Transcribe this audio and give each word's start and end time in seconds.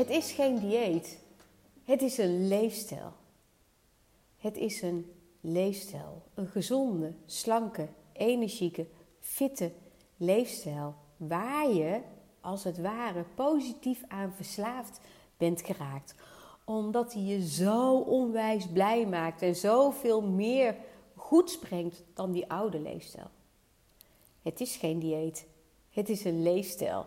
Het 0.00 0.10
is 0.10 0.32
geen 0.32 0.58
dieet. 0.58 1.18
Het 1.84 2.02
is 2.02 2.18
een 2.18 2.48
leefstijl. 2.48 3.12
Het 4.36 4.56
is 4.56 4.82
een 4.82 5.12
leefstijl. 5.40 6.22
Een 6.34 6.46
gezonde, 6.46 7.12
slanke, 7.26 7.88
energieke, 8.12 8.86
fitte 9.18 9.72
leefstijl. 10.16 10.94
Waar 11.16 11.68
je 11.72 12.00
als 12.40 12.64
het 12.64 12.78
ware 12.78 13.24
positief 13.34 14.02
aan 14.08 14.32
verslaafd 14.32 15.00
bent 15.36 15.62
geraakt. 15.62 16.14
Omdat 16.64 17.12
hij 17.12 17.22
je 17.22 17.48
zo 17.48 17.98
onwijs 17.98 18.66
blij 18.72 19.06
maakt 19.06 19.42
en 19.42 19.56
zoveel 19.56 20.22
meer 20.22 20.76
goeds 21.14 21.58
brengt 21.58 22.02
dan 22.14 22.32
die 22.32 22.50
oude 22.50 22.80
leefstijl. 22.80 23.30
Het 24.42 24.60
is 24.60 24.76
geen 24.76 24.98
dieet. 24.98 25.46
Het 25.90 26.08
is 26.08 26.24
een 26.24 26.42
leefstijl. 26.42 27.06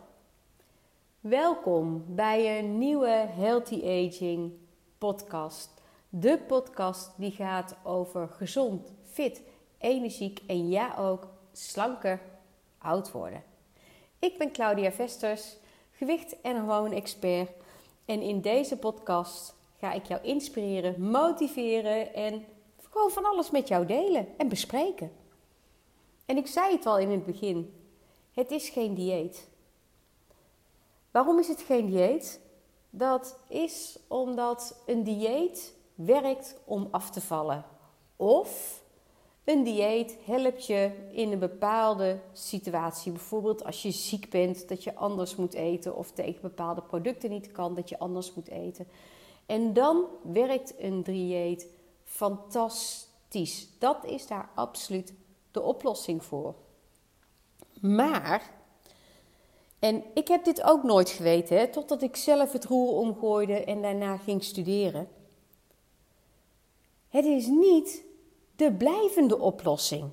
Welkom 1.23 2.05
bij 2.07 2.59
een 2.59 2.77
nieuwe 2.77 3.27
Healthy 3.29 3.75
Aging 3.75 4.53
podcast. 4.97 5.69
De 6.09 6.39
podcast 6.47 7.11
die 7.17 7.31
gaat 7.31 7.75
over 7.83 8.27
gezond, 8.27 8.93
fit, 9.03 9.41
energiek 9.77 10.39
en 10.47 10.69
ja 10.69 10.95
ook 10.97 11.27
slanker 11.51 12.21
oud 12.77 13.11
worden. 13.11 13.43
Ik 14.19 14.37
ben 14.37 14.51
Claudia 14.51 14.91
Vesters, 14.91 15.55
gewicht- 15.91 16.41
en 16.41 16.55
hormoon-expert. 16.55 17.49
En 18.05 18.21
in 18.21 18.41
deze 18.41 18.77
podcast 18.77 19.55
ga 19.79 19.93
ik 19.93 20.05
jou 20.05 20.21
inspireren, 20.23 21.09
motiveren 21.09 22.13
en 22.13 22.45
gewoon 22.81 23.11
van 23.11 23.25
alles 23.25 23.51
met 23.51 23.67
jou 23.67 23.85
delen 23.85 24.27
en 24.37 24.49
bespreken. 24.49 25.11
En 26.25 26.37
ik 26.37 26.47
zei 26.47 26.75
het 26.75 26.85
al 26.85 26.97
in 26.97 27.09
het 27.09 27.25
begin: 27.25 27.73
het 28.33 28.51
is 28.51 28.69
geen 28.69 28.93
dieet. 28.93 29.51
Waarom 31.14 31.39
is 31.39 31.47
het 31.47 31.61
geen 31.61 31.86
dieet? 31.86 32.39
Dat 32.89 33.39
is 33.47 34.00
omdat 34.08 34.75
een 34.86 35.03
dieet 35.03 35.75
werkt 35.95 36.59
om 36.66 36.88
af 36.92 37.09
te 37.09 37.22
vallen. 37.22 37.66
Of 38.16 38.81
een 39.44 39.64
dieet 39.64 40.17
helpt 40.25 40.66
je 40.66 41.09
in 41.11 41.31
een 41.31 41.39
bepaalde 41.39 42.20
situatie. 42.31 43.11
Bijvoorbeeld 43.11 43.64
als 43.64 43.81
je 43.81 43.92
ziek 43.92 44.30
bent, 44.30 44.67
dat 44.67 44.83
je 44.83 44.95
anders 44.95 45.36
moet 45.36 45.53
eten. 45.53 45.95
Of 45.95 46.11
tegen 46.11 46.42
bepaalde 46.42 46.81
producten 46.81 47.30
niet 47.30 47.52
kan, 47.52 47.75
dat 47.75 47.89
je 47.89 48.00
anders 48.00 48.33
moet 48.33 48.50
eten. 48.50 48.88
En 49.45 49.73
dan 49.73 50.05
werkt 50.23 50.73
een 50.77 51.03
dieet 51.03 51.67
fantastisch. 52.03 53.67
Dat 53.80 54.05
is 54.05 54.27
daar 54.27 54.50
absoluut 54.55 55.14
de 55.52 55.61
oplossing 55.61 56.23
voor. 56.23 56.55
Maar, 57.81 58.52
en 59.84 60.03
ik 60.14 60.28
heb 60.28 60.45
dit 60.45 60.64
ook 60.64 60.84
nooit 60.84 61.09
geweten, 61.09 61.72
totdat 61.72 62.02
ik 62.02 62.16
zelf 62.16 62.52
het 62.52 62.66
roer 62.66 62.94
omgooide 62.94 63.64
en 63.64 63.81
daarna 63.81 64.17
ging 64.17 64.44
studeren. 64.44 65.08
Het 67.09 67.26
is 67.26 67.48
niet 67.48 68.04
de 68.56 68.73
blijvende 68.73 69.39
oplossing. 69.39 70.09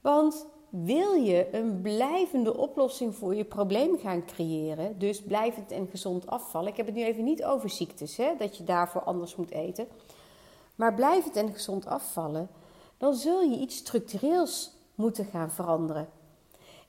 Want 0.00 0.46
wil 0.68 1.12
je 1.12 1.54
een 1.54 1.80
blijvende 1.80 2.56
oplossing 2.56 3.14
voor 3.14 3.34
je 3.34 3.44
probleem 3.44 3.98
gaan 3.98 4.26
creëren, 4.26 4.98
dus 4.98 5.22
blijvend 5.22 5.70
en 5.70 5.86
gezond 5.86 6.26
afvallen. 6.26 6.70
Ik 6.70 6.76
heb 6.76 6.86
het 6.86 6.94
nu 6.94 7.04
even 7.04 7.24
niet 7.24 7.44
over 7.44 7.70
ziektes, 7.70 8.16
hè, 8.16 8.36
dat 8.38 8.56
je 8.56 8.64
daarvoor 8.64 9.02
anders 9.02 9.36
moet 9.36 9.50
eten. 9.50 9.88
Maar 10.74 10.94
blijvend 10.94 11.36
en 11.36 11.52
gezond 11.52 11.86
afvallen, 11.86 12.50
dan 12.96 13.14
zul 13.14 13.40
je 13.42 13.58
iets 13.58 13.76
structureels 13.76 14.72
moeten 14.94 15.24
gaan 15.24 15.50
veranderen. 15.50 16.08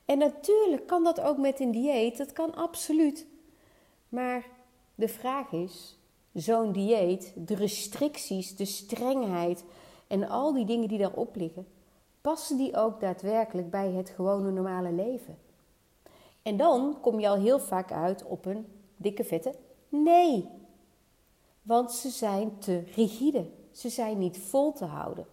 En 0.04 0.18
natuurlijk 0.18 0.86
kan 0.86 1.04
dat 1.04 1.20
ook 1.20 1.38
met 1.38 1.60
een 1.60 1.70
dieet, 1.70 2.16
dat 2.18 2.32
kan 2.32 2.54
absoluut. 2.54 3.26
Maar 4.08 4.46
de 4.94 5.08
vraag 5.08 5.52
is: 5.52 5.98
zo'n 6.32 6.72
dieet, 6.72 7.32
de 7.36 7.54
restricties, 7.54 8.56
de 8.56 8.64
strengheid 8.64 9.64
en 10.06 10.28
al 10.28 10.52
die 10.52 10.64
dingen 10.64 10.88
die 10.88 10.98
daarop 10.98 11.36
liggen, 11.36 11.66
passen 12.20 12.56
die 12.56 12.76
ook 12.76 13.00
daadwerkelijk 13.00 13.70
bij 13.70 13.90
het 13.90 14.10
gewone 14.10 14.50
normale 14.50 14.92
leven? 14.92 15.38
En 16.42 16.56
dan 16.56 16.98
kom 17.00 17.20
je 17.20 17.28
al 17.28 17.36
heel 17.36 17.60
vaak 17.60 17.92
uit 17.92 18.24
op 18.24 18.46
een 18.46 18.66
dikke 18.96 19.24
vette 19.24 19.54
nee. 19.92 20.48
Want 21.62 21.92
ze 21.92 22.08
zijn 22.08 22.58
te 22.58 22.82
rigide. 22.94 23.50
Ze 23.70 23.88
zijn 23.88 24.18
niet 24.18 24.38
vol 24.38 24.72
te 24.72 24.84
houden. 24.84 25.26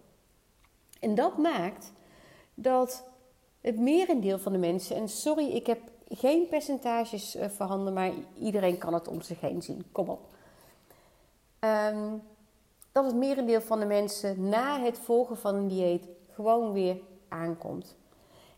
En 1.00 1.14
dat 1.14 1.38
maakt 1.38 1.92
dat 2.54 3.09
het 3.60 3.78
merendeel 3.78 4.38
van 4.38 4.52
de 4.52 4.58
mensen, 4.58 4.96
en 4.96 5.08
sorry, 5.08 5.50
ik 5.50 5.66
heb 5.66 5.80
geen 6.08 6.48
percentages 6.48 7.36
uh, 7.36 7.48
voorhanden, 7.48 7.92
maar 7.92 8.12
iedereen 8.38 8.78
kan 8.78 8.94
het 8.94 9.08
om 9.08 9.20
zich 9.20 9.40
heen 9.40 9.62
zien. 9.62 9.84
Kom 9.92 10.08
op. 10.08 10.20
Ehm, 11.58 12.08
dat 12.92 13.04
het 13.04 13.14
merendeel 13.14 13.60
van 13.60 13.78
de 13.80 13.86
mensen 13.86 14.48
na 14.48 14.80
het 14.80 14.98
volgen 14.98 15.36
van 15.36 15.54
een 15.54 15.68
dieet 15.68 16.04
gewoon 16.32 16.72
weer 16.72 17.00
aankomt. 17.28 17.96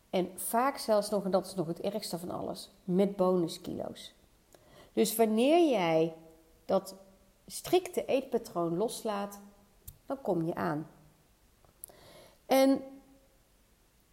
En 0.09 0.31
vaak 0.35 0.77
zelfs 0.77 1.09
nog, 1.09 1.25
en 1.25 1.31
dat 1.31 1.45
is 1.45 1.55
nog 1.55 1.67
het 1.67 1.81
ergste 1.81 2.19
van 2.19 2.31
alles, 2.31 2.69
met 2.83 3.15
bonuskilo's. 3.15 4.13
Dus 4.93 5.15
wanneer 5.15 5.69
jij 5.69 6.13
dat 6.65 6.95
strikte 7.47 8.05
eetpatroon 8.05 8.77
loslaat, 8.77 9.39
dan 10.05 10.21
kom 10.21 10.45
je 10.45 10.55
aan. 10.55 10.87
En 12.45 12.81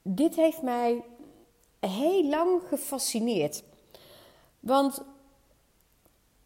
dit 0.02 0.36
heeft 0.36 0.62
mij 0.62 1.04
heel 1.80 2.24
lang 2.24 2.62
gefascineerd. 2.68 3.64
Want 4.60 5.02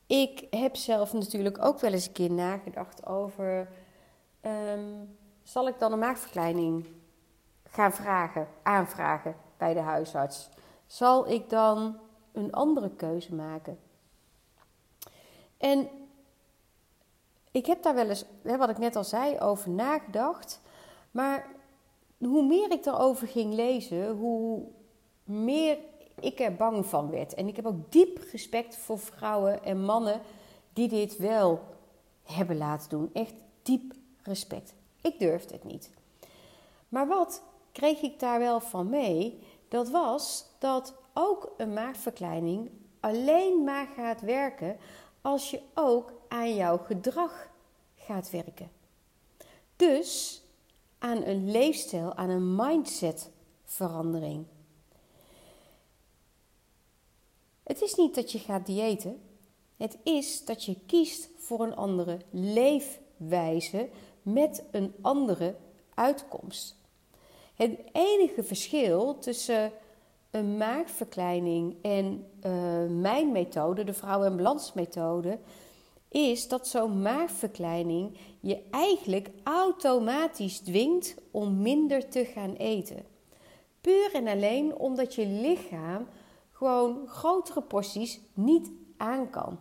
ik 0.07 0.47
heb 0.51 0.77
zelf 0.77 1.13
natuurlijk 1.13 1.65
ook 1.65 1.81
wel 1.81 1.93
eens 1.93 2.07
een 2.07 2.13
keer 2.13 2.31
nagedacht 2.33 3.07
over: 3.07 3.69
ehm, 4.41 5.05
zal 5.43 5.69
ik 5.69 5.79
dan 5.79 5.93
een 5.93 5.99
maagverkleining 5.99 6.87
gaan 7.69 7.93
vragen, 7.93 8.49
aanvragen 8.63 9.37
bij 9.57 9.75
de 9.75 9.81
huisarts? 9.81 10.49
Zal 10.87 11.31
ik 11.31 11.51
dan 11.51 11.99
een 12.33 12.53
andere 12.53 12.91
keuze 12.91 13.35
maken? 13.35 13.79
En 15.57 15.89
ik 17.51 17.67
heb 17.67 17.83
daar 17.83 17.95
wel 17.95 18.09
eens, 18.09 18.25
wat 18.43 18.69
ik 18.69 18.79
net 18.79 18.97
al 18.97 19.05
zei, 19.05 19.39
over 19.39 19.71
nagedacht. 19.71 20.61
Maar 21.11 21.47
hoe 22.25 22.47
meer 22.47 22.71
ik 22.71 22.87
erover 22.87 23.29
ging 23.29 23.55
lezen, 23.55 24.11
hoe 24.11 24.63
meer 25.25 25.79
ik 26.21 26.41
er 26.41 26.55
bang 26.55 26.87
van 26.87 27.11
werd. 27.11 27.35
En 27.35 27.49
ik 27.49 27.57
heb 27.57 27.67
ook 27.67 27.93
diep 27.93 28.19
respect 28.33 28.77
voor 28.77 28.99
vrouwen 28.99 29.65
en 29.65 29.85
mannen 29.85 30.21
die 30.73 30.89
dit 30.89 31.17
wel 31.17 31.61
hebben 32.23 32.57
laten 32.57 32.89
doen. 32.89 33.11
Echt 33.13 33.35
diep 33.63 33.95
respect. 34.23 34.75
Ik 35.01 35.19
durfde 35.19 35.55
het 35.55 35.65
niet. 35.65 35.91
Maar 36.89 37.09
wat 37.09 37.43
kreeg 37.73 38.01
ik 38.01 38.21
daar 38.21 38.39
wel 38.39 38.61
van 38.61 38.89
mee? 38.89 39.39
Dat 39.69 39.91
was 39.91 40.47
dat 40.59 40.95
ook 41.15 41.53
een 41.57 41.73
maagverkleining 41.73 42.71
alleen 43.01 43.65
maar 43.65 43.87
gaat 43.97 44.21
werken 44.21 44.77
als 45.21 45.51
je 45.51 45.61
ook 45.75 46.13
aan 46.29 46.55
jouw 46.55 46.79
gedrag 46.79 47.49
gaat 47.97 48.31
werken. 48.31 48.71
Dus 49.77 50.43
aan 51.05 51.23
een 51.23 51.51
leefstijl, 51.51 52.15
aan 52.15 52.31
een 52.31 52.55
mindsetverandering. 52.55 54.47
Het 57.63 57.83
is 57.83 57.95
niet 57.95 58.15
dat 58.15 58.33
je 58.33 58.39
gaat 58.39 58.67
diëten. 58.67 59.23
Het 59.77 59.99
is 60.03 60.45
dat 60.45 60.65
je 60.65 60.77
kiest 60.87 61.29
voor 61.37 61.61
een 61.61 61.77
andere 61.77 62.19
leefwijze 62.31 63.89
met 64.23 64.65
een 64.71 64.95
andere 65.01 65.57
uitkomst. 65.95 66.77
Het 67.55 67.79
enige 67.93 68.43
verschil 68.43 69.19
tussen 69.19 69.73
een 70.31 70.57
maagverkleining 70.57 71.77
en 71.83 72.31
uh, 72.47 72.87
mijn 73.01 73.33
methode, 73.33 73.85
de 73.85 73.95
vrouw- 73.95 74.23
en 74.23 74.37
balansmethode, 74.37 75.39
is 76.15 76.49
dat 76.49 76.69
zo'n 76.69 77.03
maagverkleining 77.03 78.19
je 78.41 78.63
eigenlijk 78.71 79.31
automatisch 79.43 80.59
dwingt 80.59 81.15
om 81.31 81.63
minder 81.63 82.09
te 82.09 82.25
gaan 82.25 82.53
eten. 82.55 83.05
Puur 83.81 84.11
en 84.13 84.27
alleen 84.27 84.77
omdat 84.77 85.15
je 85.15 85.27
lichaam 85.27 86.07
gewoon 86.53 87.07
grotere 87.07 87.63
porties 87.63 88.21
niet 88.35 88.71
aan 88.97 89.31
kan. 89.31 89.59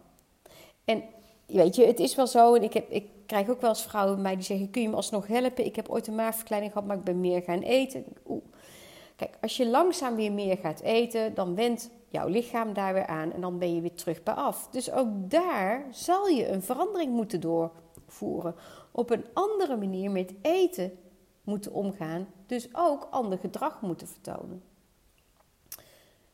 En 0.86 1.04
weet 1.46 1.76
je, 1.76 1.86
het 1.86 2.00
is 2.00 2.16
wel 2.16 2.28
zo, 2.28 2.54
en 2.54 2.64
ik, 2.64 2.74
heb, 2.74 2.90
ik 2.90 3.08
krijg 3.26 3.50
ook 3.50 3.62
wel 3.62 3.70
eens 3.70 3.84
vrouwen 3.84 4.24
bij 4.24 4.36
die 4.36 4.44
zeggen: 4.44 4.72
Kun 4.72 4.82
je 4.82 4.90
me 4.90 4.96
alsnog 4.96 5.28
helpen? 5.28 5.66
Ik 5.66 5.76
heb 5.76 5.90
ooit 5.90 6.08
een 6.08 6.16
maagverkleining 6.16 6.72
gehad, 6.72 6.88
maar 6.88 6.98
ik 6.98 7.04
ben 7.04 7.20
meer 7.20 7.42
gaan 7.42 7.62
eten. 7.62 8.06
Oeh. 8.28 8.44
Kijk, 9.16 9.38
als 9.42 9.58
je 9.58 9.68
langzaam 9.68 10.16
weer 10.16 10.32
meer 10.32 10.58
gaat 10.58 10.82
eten, 10.82 11.34
dan 11.34 11.56
wendt 11.56 11.90
jouw 12.14 12.28
lichaam 12.28 12.74
daar 12.74 12.94
weer 12.94 13.08
aan 13.08 13.32
en 13.32 13.42
dan 13.42 13.58
ben 13.58 13.76
je 13.76 13.82
weer 13.82 13.96
terug 13.96 14.24
bij 14.24 14.34
af. 14.34 14.68
Dus 14.70 14.92
ook 14.92 15.08
daar 15.30 15.86
zal 15.92 16.28
je 16.28 16.48
een 16.48 16.62
verandering 16.62 17.12
moeten 17.14 17.40
doorvoeren. 17.40 18.56
Op 18.92 19.10
een 19.10 19.26
andere 19.34 19.78
manier 19.78 20.12
met 20.12 20.34
eten 20.42 20.98
moeten 21.44 21.72
omgaan, 21.72 22.28
dus 22.46 22.70
ook 22.74 23.08
ander 23.12 23.38
gedrag 23.38 23.82
moeten 23.82 24.08
vertonen. 24.08 24.64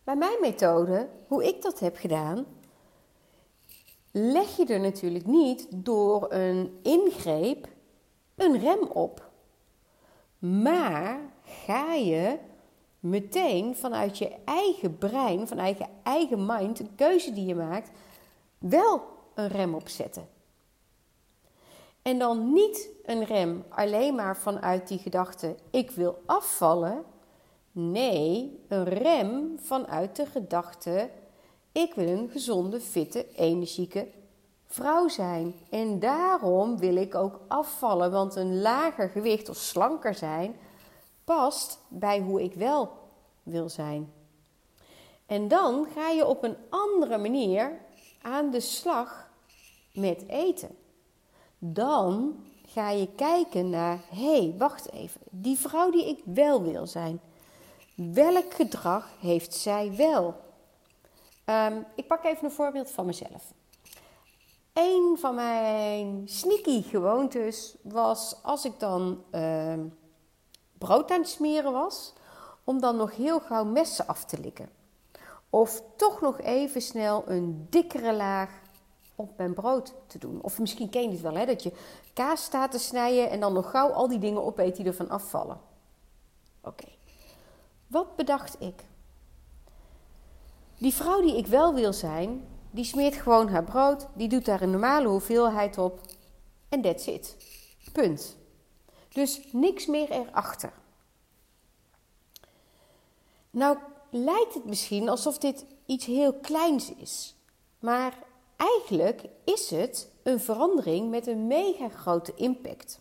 Bij 0.04 0.16
mijn 0.16 0.38
methode, 0.42 1.10
hoe 1.28 1.48
ik 1.48 1.62
dat 1.62 1.80
heb 1.80 1.96
gedaan, 1.96 2.46
leg 4.12 4.58
je 4.58 4.66
er 4.66 4.80
natuurlijk 4.80 5.26
niet 5.26 5.68
door 5.70 6.34
een 6.34 6.80
ingreep 6.84 7.68
een 8.36 8.60
rem 8.60 8.84
op. 8.84 9.30
Maar 10.40 11.20
ga 11.44 11.94
je 11.94 12.38
meteen 13.00 13.75
vanuit 13.75 14.18
je 14.18 14.36
eigen 14.46 14.98
brein, 14.98 15.48
vanuit 15.48 15.78
je 15.78 15.86
eigen 16.04 16.46
mind, 16.46 16.80
een 16.80 16.96
keuze 16.96 17.34
die 17.34 17.46
je 17.46 17.56
maakt, 17.56 17.90
wel 18.57 19.01
een 19.34 19.48
rem 19.48 19.74
opzetten. 19.74 20.28
En 22.01 22.19
dan 22.19 22.54
niet 22.54 22.90
een 23.06 23.25
rem 23.25 23.63
alleen 23.69 24.16
maar 24.16 24.38
vanuit 24.38 24.88
die 24.88 24.98
gedachte: 24.98 25.56
ik 25.72 25.92
wil 25.92 26.22
afvallen. 26.25 27.04
Nee, 27.72 28.60
een 28.68 28.84
rem 28.84 29.56
vanuit 29.60 30.16
de 30.16 30.25
gedachte: 30.25 31.10
ik 31.72 31.94
wil 31.94 32.07
een 32.07 32.30
gezonde, 32.30 32.80
fitte, 32.80 33.25
energieke 33.36 34.07
vrouw 34.68 35.07
zijn. 35.07 35.54
En 35.69 36.00
daarom 36.00 36.78
wil 36.78 36.95
ik 36.95 37.16
ook 37.16 37.40
afvallen, 37.48 38.12
want 38.12 38.36
een 38.36 38.62
lager 38.62 39.10
gewicht 39.10 39.50
of 39.50 39.57
slanker 39.57 40.13
zijn 40.13 40.56
past 41.36 41.80
bij 41.88 42.20
hoe 42.20 42.44
ik 42.44 42.54
wel 42.54 42.92
wil 43.44 43.70
zijn. 43.70 44.14
En 45.26 45.48
dan 45.48 45.88
ga 45.96 46.10
je 46.10 46.26
op 46.26 46.44
een 46.44 46.58
andere 46.70 47.18
manier 47.18 47.80
aan 48.22 48.50
de 48.50 48.60
slag 48.60 49.30
met 49.94 50.24
eten. 50.28 50.78
Dan 51.58 52.36
ga 52.66 52.90
je 52.90 53.08
kijken 53.16 53.70
naar, 53.70 54.00
hé, 54.10 54.38
hey, 54.38 54.56
wacht 54.58 54.92
even, 54.92 55.22
die 55.30 55.58
vrouw 55.58 55.92
die 55.92 56.08
ik 56.08 56.22
wel 56.26 56.62
wil 56.62 56.88
zijn, 56.88 57.20
welk 57.96 58.54
gedrag 58.54 59.10
heeft 59.20 59.54
zij 59.54 59.96
wel? 59.96 60.36
Um, 61.46 61.86
ik 61.96 62.08
pak 62.08 62.24
even 62.24 62.46
een 62.46 62.52
voorbeeld 62.52 62.92
van 62.92 63.06
mezelf. 63.06 63.54
Een 64.74 65.18
van 65.20 65.36
mijn 65.36 66.22
sneaky 66.26 66.81
gewoontes 66.81 67.76
was 67.81 68.36
als 68.44 68.66
ik 68.66 68.80
dan 68.80 69.24
uh, 69.31 69.74
brood 70.80 71.12
aan 71.12 71.20
het 71.20 71.30
smeren 71.30 71.72
was, 71.72 72.14
om 72.64 72.81
dan 72.81 72.96
nog 72.96 73.16
heel 73.16 73.40
gauw 73.40 73.64
messen 73.64 74.08
af 74.08 74.26
te 74.26 74.40
likken. 74.40 74.70
Of 75.50 75.81
toch 75.96 76.22
nog 76.22 76.42
even 76.42 76.81
snel 76.81 77.24
een 77.28 77.68
dikkere 77.70 78.14
laag 78.14 78.50
op 79.16 79.38
mijn 79.38 79.54
brood 79.54 79.94
te 80.08 80.18
doen. 80.18 80.42
Of 80.42 80.60
misschien 80.60 80.90
ken 80.90 81.02
je 81.02 81.10
het 81.10 81.22
wel, 81.22 81.36
hè, 81.36 81.46
dat 81.46 81.64
je 81.64 81.72
kaas 82.14 82.44
staat 82.44 82.72
te 82.72 82.80
snijden 82.80 83.30
en 83.30 83.40
dan 83.40 83.54
nog 83.54 83.70
gauw 83.70 83.90
al 83.90 84.08
die 84.08 84.20
dingen 84.20 84.44
opeet 84.44 84.76
die 84.76 84.86
ervan 84.86 85.10
afvallen. 85.10 85.60
Oké, 86.64 86.88
wat 87.88 88.16
bedacht 88.16 88.56
ik? 88.62 88.84
Die 90.78 90.94
vrouw 90.94 91.22
die 91.22 91.38
ik 91.38 91.48
wel 91.48 91.74
wil 91.74 91.94
zijn, 91.94 92.48
die 92.72 92.84
smeert 92.84 93.16
gewoon 93.16 93.50
haar 93.50 93.64
brood, 93.64 94.08
die 94.14 94.30
doet 94.30 94.46
daar 94.46 94.62
een 94.62 94.72
normale 94.72 95.08
hoeveelheid 95.08 95.78
op 95.78 96.00
en 96.70 96.81
that's 96.81 97.06
it. 97.06 97.38
Punt. 97.92 98.38
Dus 99.10 99.42
niks 99.52 99.86
meer 99.86 100.12
erachter. 100.12 100.74
Nou 103.52 103.78
lijkt 104.10 104.54
het 104.54 104.66
misschien 104.66 105.10
alsof 105.10 105.38
dit 105.38 105.66
iets 105.86 106.06
heel 106.06 106.34
kleins 106.34 106.94
is, 106.94 107.36
maar 107.80 108.14
eigenlijk 108.56 109.22
is 109.44 109.70
het 109.70 110.10
een 110.24 110.40
verandering 110.40 111.10
met 111.10 111.28
een 111.28 111.48
mega 111.48 111.90
grote 111.90 112.34
impact. 112.36 113.00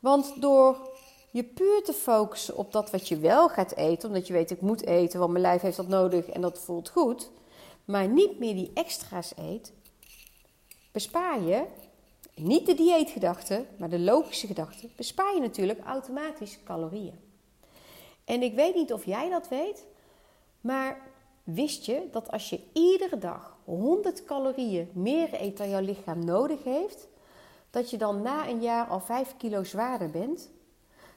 Want 0.00 0.40
door 0.40 0.92
je 1.30 1.44
puur 1.44 1.82
te 1.82 1.92
focussen 1.92 2.56
op 2.56 2.72
dat 2.72 2.90
wat 2.90 3.08
je 3.08 3.18
wel 3.18 3.48
gaat 3.48 3.74
eten, 3.74 4.08
omdat 4.08 4.26
je 4.26 4.32
weet 4.32 4.50
ik 4.50 4.60
moet 4.60 4.84
eten, 4.84 5.18
want 5.18 5.30
mijn 5.32 5.44
lijf 5.44 5.60
heeft 5.60 5.76
dat 5.76 5.88
nodig 5.88 6.28
en 6.28 6.40
dat 6.40 6.58
voelt 6.58 6.88
goed, 6.88 7.30
maar 7.84 8.08
niet 8.08 8.38
meer 8.38 8.54
die 8.54 8.70
extra's 8.74 9.32
eet, 9.36 9.72
bespaar 10.92 11.42
je 11.42 11.64
niet 12.34 12.66
de 12.66 12.74
dieetgedachte, 12.74 13.64
maar 13.76 13.88
de 13.88 13.98
logische 13.98 14.46
gedachte, 14.46 14.88
bespaar 14.96 15.34
je 15.34 15.40
natuurlijk 15.40 15.80
automatisch 15.84 16.58
calorieën. 16.64 17.20
En 18.24 18.42
ik 18.42 18.54
weet 18.54 18.74
niet 18.74 18.92
of 18.92 19.04
jij 19.04 19.30
dat 19.30 19.48
weet, 19.48 19.86
maar 20.60 21.00
wist 21.44 21.84
je 21.84 22.08
dat 22.12 22.30
als 22.30 22.50
je 22.50 22.60
iedere 22.72 23.18
dag 23.18 23.56
100 23.64 24.24
calorieën 24.24 24.90
meer 24.92 25.40
eet 25.40 25.56
dan 25.56 25.68
jouw 25.68 25.80
lichaam 25.80 26.24
nodig 26.24 26.64
heeft, 26.64 27.08
dat 27.70 27.90
je 27.90 27.96
dan 27.96 28.22
na 28.22 28.48
een 28.48 28.62
jaar 28.62 28.86
al 28.86 29.00
5 29.00 29.34
kilo 29.36 29.64
zwaarder 29.64 30.10
bent? 30.10 30.50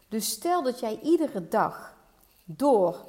Dus 0.10 0.30
stel 0.30 0.64
dat 0.64 0.80
jij 0.80 1.00
iedere 1.04 1.48
dag 1.48 1.98
door 2.46 3.06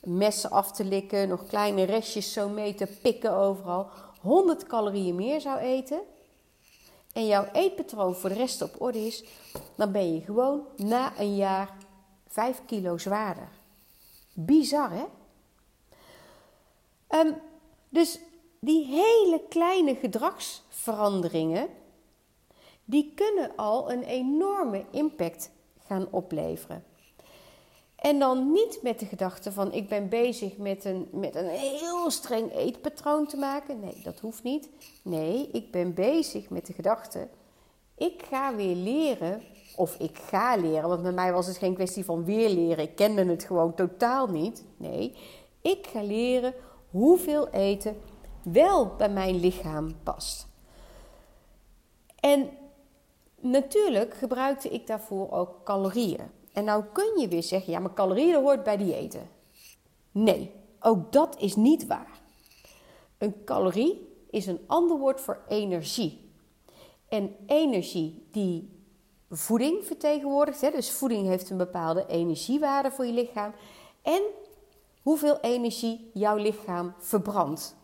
messen 0.00 0.50
af 0.50 0.72
te 0.72 0.84
likken, 0.84 1.28
nog 1.28 1.46
kleine 1.46 1.82
restjes 1.82 2.32
zo 2.32 2.48
mee 2.48 2.74
te 2.74 2.86
pikken 3.02 3.36
overal, 3.36 3.88
100 4.20 4.66
calorieën 4.66 5.14
meer 5.14 5.40
zou 5.40 5.58
eten 5.58 6.00
en 7.12 7.26
jouw 7.26 7.48
eetpatroon 7.52 8.14
voor 8.14 8.28
de 8.28 8.36
rest 8.36 8.62
op 8.62 8.80
orde 8.80 9.06
is, 9.06 9.24
dan 9.74 9.92
ben 9.92 10.14
je 10.14 10.20
gewoon 10.20 10.66
na 10.76 11.18
een 11.18 11.36
jaar 11.36 11.76
5 12.28 12.62
kilo 12.66 12.98
zwaarder. 12.98 13.48
Bizar, 14.32 14.90
hè? 14.90 15.04
Um, 17.20 17.40
dus 17.88 18.18
die 18.60 18.86
hele 18.86 19.42
kleine 19.48 19.94
gedragsveranderingen, 19.94 21.68
die 22.84 23.12
kunnen 23.14 23.56
al 23.56 23.92
een 23.92 24.02
enorme 24.02 24.84
impact 24.90 25.50
gaan 25.86 26.08
opleveren. 26.10 26.84
En 28.02 28.18
dan 28.18 28.52
niet 28.52 28.78
met 28.82 28.98
de 28.98 29.06
gedachte 29.06 29.52
van 29.52 29.72
ik 29.72 29.88
ben 29.88 30.08
bezig 30.08 30.56
met 30.56 30.84
een, 30.84 31.08
met 31.12 31.34
een 31.34 31.48
heel 31.48 32.10
streng 32.10 32.54
eetpatroon 32.54 33.26
te 33.26 33.36
maken. 33.36 33.80
Nee, 33.80 34.00
dat 34.02 34.20
hoeft 34.20 34.42
niet. 34.42 34.68
Nee, 35.02 35.48
ik 35.52 35.70
ben 35.70 35.94
bezig 35.94 36.50
met 36.50 36.66
de 36.66 36.72
gedachte 36.72 37.28
ik 38.02 38.22
ga 38.28 38.54
weer 38.54 38.76
leren 38.76 39.42
of 39.76 39.96
ik 39.98 40.18
ga 40.18 40.56
leren. 40.56 40.88
Want 40.88 41.02
bij 41.02 41.12
mij 41.12 41.32
was 41.32 41.46
het 41.46 41.56
geen 41.56 41.74
kwestie 41.74 42.04
van 42.04 42.24
weer 42.24 42.48
leren. 42.48 42.84
Ik 42.84 42.94
kende 42.94 43.24
het 43.24 43.44
gewoon 43.44 43.74
totaal 43.74 44.26
niet. 44.26 44.64
Nee, 44.76 45.16
ik 45.60 45.86
ga 45.86 46.02
leren 46.02 46.54
hoeveel 46.90 47.48
eten 47.48 47.96
wel 48.42 48.94
bij 48.96 49.10
mijn 49.10 49.40
lichaam 49.40 49.94
past. 50.02 50.46
En 52.20 52.50
natuurlijk 53.40 54.14
gebruikte 54.14 54.68
ik 54.68 54.86
daarvoor 54.86 55.30
ook 55.30 55.64
calorieën. 55.64 56.40
En 56.52 56.64
nou 56.64 56.84
kun 56.92 57.20
je 57.20 57.28
weer 57.28 57.42
zeggen, 57.42 57.72
ja, 57.72 57.78
maar 57.78 57.94
calorieën 57.94 58.42
hoort 58.42 58.62
bij 58.62 58.76
diëten. 58.76 59.28
Nee, 60.10 60.50
ook 60.80 61.12
dat 61.12 61.36
is 61.38 61.56
niet 61.56 61.86
waar. 61.86 62.20
Een 63.18 63.44
calorie 63.44 64.08
is 64.30 64.46
een 64.46 64.60
ander 64.66 64.98
woord 64.98 65.20
voor 65.20 65.42
energie. 65.48 66.30
En 67.08 67.36
energie 67.46 68.26
die 68.30 68.80
voeding 69.30 69.84
vertegenwoordigt, 69.84 70.60
hè, 70.60 70.70
dus 70.70 70.90
voeding 70.90 71.26
heeft 71.26 71.50
een 71.50 71.56
bepaalde 71.56 72.06
energiewaarde 72.06 72.90
voor 72.90 73.06
je 73.06 73.12
lichaam. 73.12 73.52
En 74.02 74.22
hoeveel 75.02 75.40
energie 75.40 76.10
jouw 76.12 76.36
lichaam 76.36 76.94
verbrandt. 76.98 77.76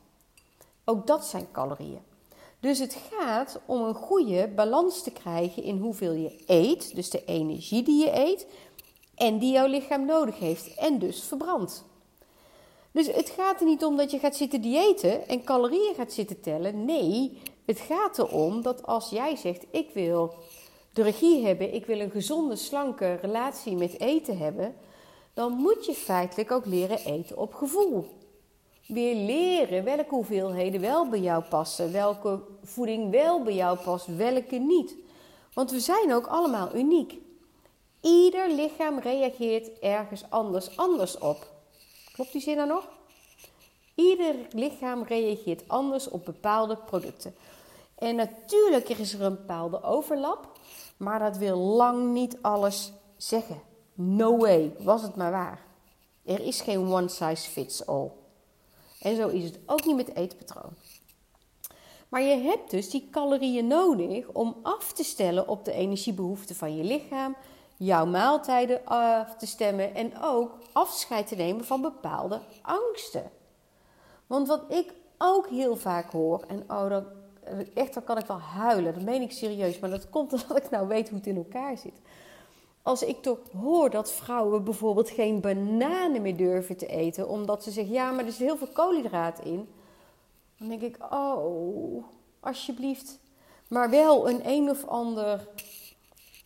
Ook 0.84 1.06
dat 1.06 1.24
zijn 1.24 1.50
calorieën. 1.52 2.07
Dus 2.60 2.78
het 2.78 2.96
gaat 3.10 3.60
om 3.66 3.82
een 3.82 3.94
goede 3.94 4.48
balans 4.48 5.02
te 5.02 5.10
krijgen 5.10 5.62
in 5.62 5.78
hoeveel 5.78 6.12
je 6.12 6.42
eet, 6.46 6.94
dus 6.94 7.10
de 7.10 7.24
energie 7.24 7.82
die 7.82 8.04
je 8.04 8.18
eet, 8.18 8.46
en 9.14 9.38
die 9.38 9.52
jouw 9.52 9.66
lichaam 9.66 10.04
nodig 10.04 10.38
heeft 10.38 10.74
en 10.74 10.98
dus 10.98 11.22
verbrandt. 11.22 11.84
Dus 12.90 13.06
het 13.06 13.30
gaat 13.30 13.60
er 13.60 13.66
niet 13.66 13.84
om 13.84 13.96
dat 13.96 14.10
je 14.10 14.18
gaat 14.18 14.36
zitten 14.36 14.60
diëten 14.60 15.28
en 15.28 15.44
calorieën 15.44 15.94
gaat 15.94 16.12
zitten 16.12 16.40
tellen. 16.40 16.84
Nee, 16.84 17.38
het 17.66 17.78
gaat 17.78 18.18
erom 18.18 18.62
dat 18.62 18.86
als 18.86 19.10
jij 19.10 19.36
zegt: 19.36 19.64
Ik 19.70 19.90
wil 19.94 20.34
de 20.92 21.02
regie 21.02 21.46
hebben, 21.46 21.74
ik 21.74 21.86
wil 21.86 22.00
een 22.00 22.10
gezonde, 22.10 22.56
slanke 22.56 23.18
relatie 23.22 23.76
met 23.76 24.00
eten 24.00 24.38
hebben, 24.38 24.74
dan 25.34 25.52
moet 25.52 25.86
je 25.86 25.94
feitelijk 25.94 26.50
ook 26.50 26.66
leren 26.66 26.98
eten 26.98 27.36
op 27.36 27.54
gevoel. 27.54 28.17
Weer 28.88 29.14
leren 29.14 29.84
welke 29.84 30.14
hoeveelheden 30.14 30.80
wel 30.80 31.08
bij 31.08 31.20
jou 31.20 31.42
passen, 31.42 31.92
welke 31.92 32.40
voeding 32.62 33.10
wel 33.10 33.42
bij 33.42 33.54
jou 33.54 33.78
past, 33.78 34.16
welke 34.16 34.56
niet. 34.56 34.94
Want 35.52 35.70
we 35.70 35.80
zijn 35.80 36.14
ook 36.14 36.26
allemaal 36.26 36.74
uniek. 36.74 37.14
Ieder 38.00 38.50
lichaam 38.50 38.98
reageert 38.98 39.78
ergens 39.78 40.24
anders 40.28 40.76
anders 40.76 41.18
op. 41.18 41.46
Klopt 42.12 42.32
die 42.32 42.40
zin 42.40 42.56
dan 42.56 42.68
nog? 42.68 42.88
Ieder 43.94 44.34
lichaam 44.50 45.02
reageert 45.02 45.68
anders 45.68 46.08
op 46.08 46.24
bepaalde 46.24 46.76
producten. 46.76 47.34
En 47.94 48.16
natuurlijk 48.16 48.88
is 48.88 49.14
er 49.14 49.22
een 49.22 49.36
bepaalde 49.36 49.82
overlap, 49.82 50.58
maar 50.96 51.18
dat 51.18 51.36
wil 51.36 51.56
lang 51.56 52.12
niet 52.12 52.38
alles 52.40 52.92
zeggen. 53.16 53.60
No 53.94 54.36
way, 54.36 54.72
was 54.78 55.02
het 55.02 55.16
maar 55.16 55.30
waar. 55.30 55.66
Er 56.24 56.40
is 56.40 56.60
geen 56.60 56.92
one 56.92 57.08
size 57.08 57.50
fits 57.50 57.86
all. 57.86 58.10
En 59.00 59.16
zo 59.16 59.28
is 59.28 59.44
het 59.44 59.58
ook 59.66 59.84
niet 59.84 59.96
met 59.96 60.14
eetpatroon. 60.14 60.72
Maar 62.08 62.22
je 62.22 62.36
hebt 62.36 62.70
dus 62.70 62.90
die 62.90 63.08
calorieën 63.10 63.66
nodig 63.66 64.28
om 64.28 64.56
af 64.62 64.92
te 64.92 65.04
stellen 65.04 65.48
op 65.48 65.64
de 65.64 65.72
energiebehoeften 65.72 66.56
van 66.56 66.76
je 66.76 66.84
lichaam, 66.84 67.36
jouw 67.76 68.06
maaltijden 68.06 68.84
af 68.84 69.36
te 69.36 69.46
stemmen 69.46 69.94
en 69.94 70.12
ook 70.22 70.58
afscheid 70.72 71.26
te 71.26 71.34
nemen 71.34 71.64
van 71.64 71.80
bepaalde 71.80 72.40
angsten. 72.62 73.30
Want 74.26 74.48
wat 74.48 74.64
ik 74.68 74.92
ook 75.18 75.48
heel 75.48 75.76
vaak 75.76 76.10
hoor, 76.10 76.44
en 76.48 76.64
oh, 76.70 76.96
echt, 77.74 77.94
dan 77.94 78.04
kan 78.04 78.18
ik 78.18 78.26
wel 78.26 78.40
huilen. 78.40 78.94
Dat 78.94 79.02
meen 79.02 79.22
ik 79.22 79.32
serieus. 79.32 79.78
Maar 79.78 79.90
dat 79.90 80.10
komt 80.10 80.32
omdat 80.42 80.56
ik 80.56 80.70
nou 80.70 80.88
weet 80.88 81.08
hoe 81.08 81.18
het 81.18 81.26
in 81.26 81.36
elkaar 81.36 81.78
zit. 81.78 82.00
Als 82.88 83.02
ik 83.02 83.22
toch 83.22 83.38
hoor 83.60 83.90
dat 83.90 84.12
vrouwen 84.12 84.64
bijvoorbeeld 84.64 85.10
geen 85.10 85.40
bananen 85.40 86.22
meer 86.22 86.36
durven 86.36 86.76
te 86.76 86.86
eten, 86.86 87.28
omdat 87.28 87.62
ze 87.62 87.70
zeggen: 87.70 87.94
ja, 87.94 88.10
maar 88.10 88.20
er 88.20 88.26
is 88.26 88.38
heel 88.38 88.56
veel 88.56 88.68
koolhydraat 88.72 89.40
in. 89.44 89.68
Dan 90.58 90.68
denk 90.68 90.82
ik: 90.82 90.96
oh, 91.12 92.04
alsjeblieft. 92.40 93.18
Maar 93.68 93.90
wel 93.90 94.28
een 94.28 94.48
een 94.48 94.70
of 94.70 94.86
ander 94.86 95.48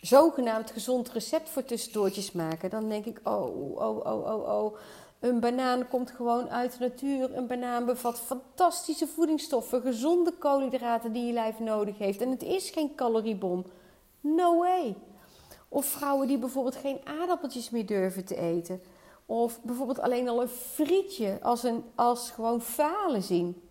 zogenaamd 0.00 0.70
gezond 0.70 1.11
recept 1.11 1.49
voor 1.49 1.64
tussendoortjes 1.64 2.32
maken. 2.32 2.70
Dan 2.70 2.88
denk 2.88 3.04
ik: 3.04 3.20
oh, 3.25 3.76
oh, 3.76 4.06
oh, 4.06 4.26
oh, 4.26 4.64
oh. 4.64 4.76
Een 5.20 5.40
banaan 5.40 5.88
komt 5.88 6.11
gewoon 6.11 6.50
uit 6.50 6.78
de 6.78 6.84
natuur. 6.84 7.37
Een 7.37 7.46
banaan 7.46 7.84
bevat 7.84 8.20
fantastische 8.20 9.06
voedingsstoffen, 9.06 9.80
gezonde 9.80 10.32
koolhydraten 10.32 11.12
die 11.12 11.26
je 11.26 11.32
lijf 11.32 11.58
nodig 11.58 11.99
heeft. 11.99 12.20
En 12.20 12.30
het 12.30 12.42
is 12.42 12.70
geen 12.70 12.94
caloriebom. 12.94 13.64
No 14.20 14.58
way. 14.58 14.96
Of 15.73 15.87
vrouwen 15.87 16.26
die 16.26 16.38
bijvoorbeeld 16.38 16.76
geen 16.76 17.00
aardappeltjes 17.05 17.71
meer 17.71 17.87
durven 17.87 18.25
te 18.25 18.37
eten. 18.37 18.83
Of 19.26 19.61
bijvoorbeeld 19.62 19.99
alleen 20.00 20.29
al 20.29 20.43
een 20.43 20.49
frietje 20.49 21.38
als, 21.43 21.62
een, 21.62 21.85
als 21.95 22.31
gewoon 22.31 22.62
falen 22.62 23.23
zien. 23.23 23.62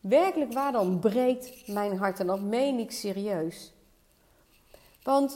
Werkelijk 0.00 0.52
waar 0.52 0.72
dan 0.72 0.98
breekt 0.98 1.66
mijn 1.66 1.98
hart 1.98 2.20
en 2.20 2.26
dat 2.26 2.40
meen 2.40 2.78
ik 2.78 2.90
serieus. 2.90 3.72
Want, 5.02 5.30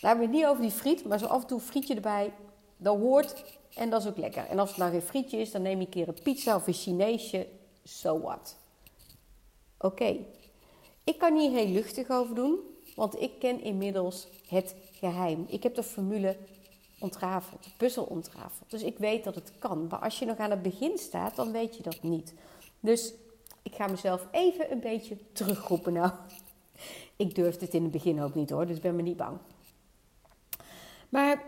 daar 0.00 0.10
hebben 0.10 0.18
we 0.18 0.32
het 0.32 0.40
niet 0.40 0.50
over 0.50 0.62
die 0.62 0.70
friet, 0.70 1.04
maar 1.04 1.18
zo 1.18 1.26
af 1.26 1.40
en 1.40 1.46
toe 1.46 1.60
frietje 1.60 1.94
erbij, 1.94 2.32
dat 2.76 2.98
hoort 2.98 3.44
en 3.74 3.90
dat 3.90 4.00
is 4.00 4.08
ook 4.08 4.16
lekker. 4.16 4.46
En 4.46 4.58
als 4.58 4.68
het 4.68 4.78
nou 4.78 4.90
geen 4.90 5.02
frietje 5.02 5.38
is, 5.38 5.50
dan 5.50 5.62
neem 5.62 5.78
je 5.78 5.84
een 5.84 5.90
keer 5.90 6.08
een 6.08 6.22
pizza 6.22 6.56
of 6.56 6.66
een 6.66 6.72
Chineesje, 6.72 7.46
so 7.84 8.20
what. 8.20 8.56
Oké, 9.78 10.16
ik 11.04 11.18
kan 11.18 11.38
hier 11.38 11.50
heel 11.50 11.68
luchtig 11.68 12.10
over 12.10 12.34
doen, 12.34 12.58
want 12.94 13.20
ik 13.20 13.38
ken 13.38 13.60
inmiddels 13.60 14.26
het 14.48 14.74
geheim. 15.00 15.44
Ik 15.48 15.62
heb 15.62 15.74
de 15.74 15.82
formule 15.82 16.36
ontrafeld, 16.98 17.64
de 17.64 17.70
puzzel 17.76 18.04
ontrafeld. 18.04 18.70
Dus 18.70 18.82
ik 18.82 18.98
weet 18.98 19.24
dat 19.24 19.34
het 19.34 19.52
kan. 19.58 19.86
Maar 19.86 19.98
als 19.98 20.18
je 20.18 20.26
nog 20.26 20.36
aan 20.36 20.50
het 20.50 20.62
begin 20.62 20.98
staat, 20.98 21.36
dan 21.36 21.52
weet 21.52 21.76
je 21.76 21.82
dat 21.82 22.02
niet. 22.02 22.34
Dus 22.80 23.14
ik 23.62 23.74
ga 23.74 23.86
mezelf 23.86 24.26
even 24.30 24.72
een 24.72 24.80
beetje 24.80 25.16
terugroepen 25.32 25.92
nou. 25.92 26.10
Ik 27.16 27.34
durfde 27.34 27.64
het 27.64 27.74
in 27.74 27.82
het 27.82 27.92
begin 27.92 28.22
ook 28.22 28.34
niet 28.34 28.50
hoor, 28.50 28.66
dus 28.66 28.80
ben 28.80 28.96
me 28.96 29.02
niet 29.02 29.16
bang. 29.16 29.38
Maar 31.08 31.42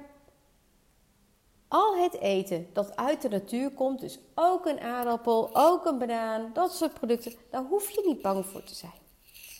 al 1.68 1.96
het 1.96 2.14
eten 2.14 2.66
dat 2.72 2.96
uit 2.96 3.22
de 3.22 3.28
natuur 3.28 3.70
komt, 3.70 4.00
dus 4.00 4.18
ook 4.34 4.66
een 4.66 4.80
aardappel, 4.80 5.50
ook 5.52 5.84
een 5.84 5.98
banaan, 5.98 6.50
dat 6.52 6.74
soort 6.74 6.94
producten, 6.94 7.32
daar 7.50 7.64
hoef 7.64 7.90
je 7.90 8.02
niet 8.06 8.22
bang 8.22 8.46
voor 8.46 8.62
te 8.64 8.74
zijn. 8.74 8.92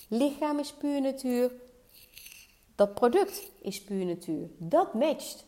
Lichaam 0.08 0.58
is 0.58 0.72
puur 0.72 1.00
natuur, 1.00 1.52
dat 2.74 2.94
product 2.94 3.50
is 3.60 3.82
puur 3.82 4.04
natuur. 4.04 4.48
Dat 4.58 4.94
matcht. 4.94 5.44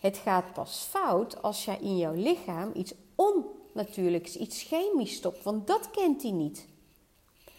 Het 0.00 0.16
gaat 0.16 0.52
pas 0.52 0.86
fout 0.90 1.42
als 1.42 1.64
jij 1.64 1.78
in 1.80 1.96
jouw 1.96 2.14
lichaam 2.14 2.70
iets 2.74 2.94
onnatuurlijks, 3.14 4.36
iets 4.36 4.62
chemisch 4.62 5.14
stopt, 5.14 5.42
want 5.42 5.66
dat 5.66 5.90
kent 5.90 6.22
hij 6.22 6.30
niet. 6.30 6.68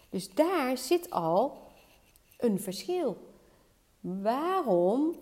Dus 0.09 0.33
daar 0.33 0.77
zit 0.77 1.09
al 1.09 1.57
een 2.37 2.59
verschil. 2.59 3.17
Waarom? 3.99 5.15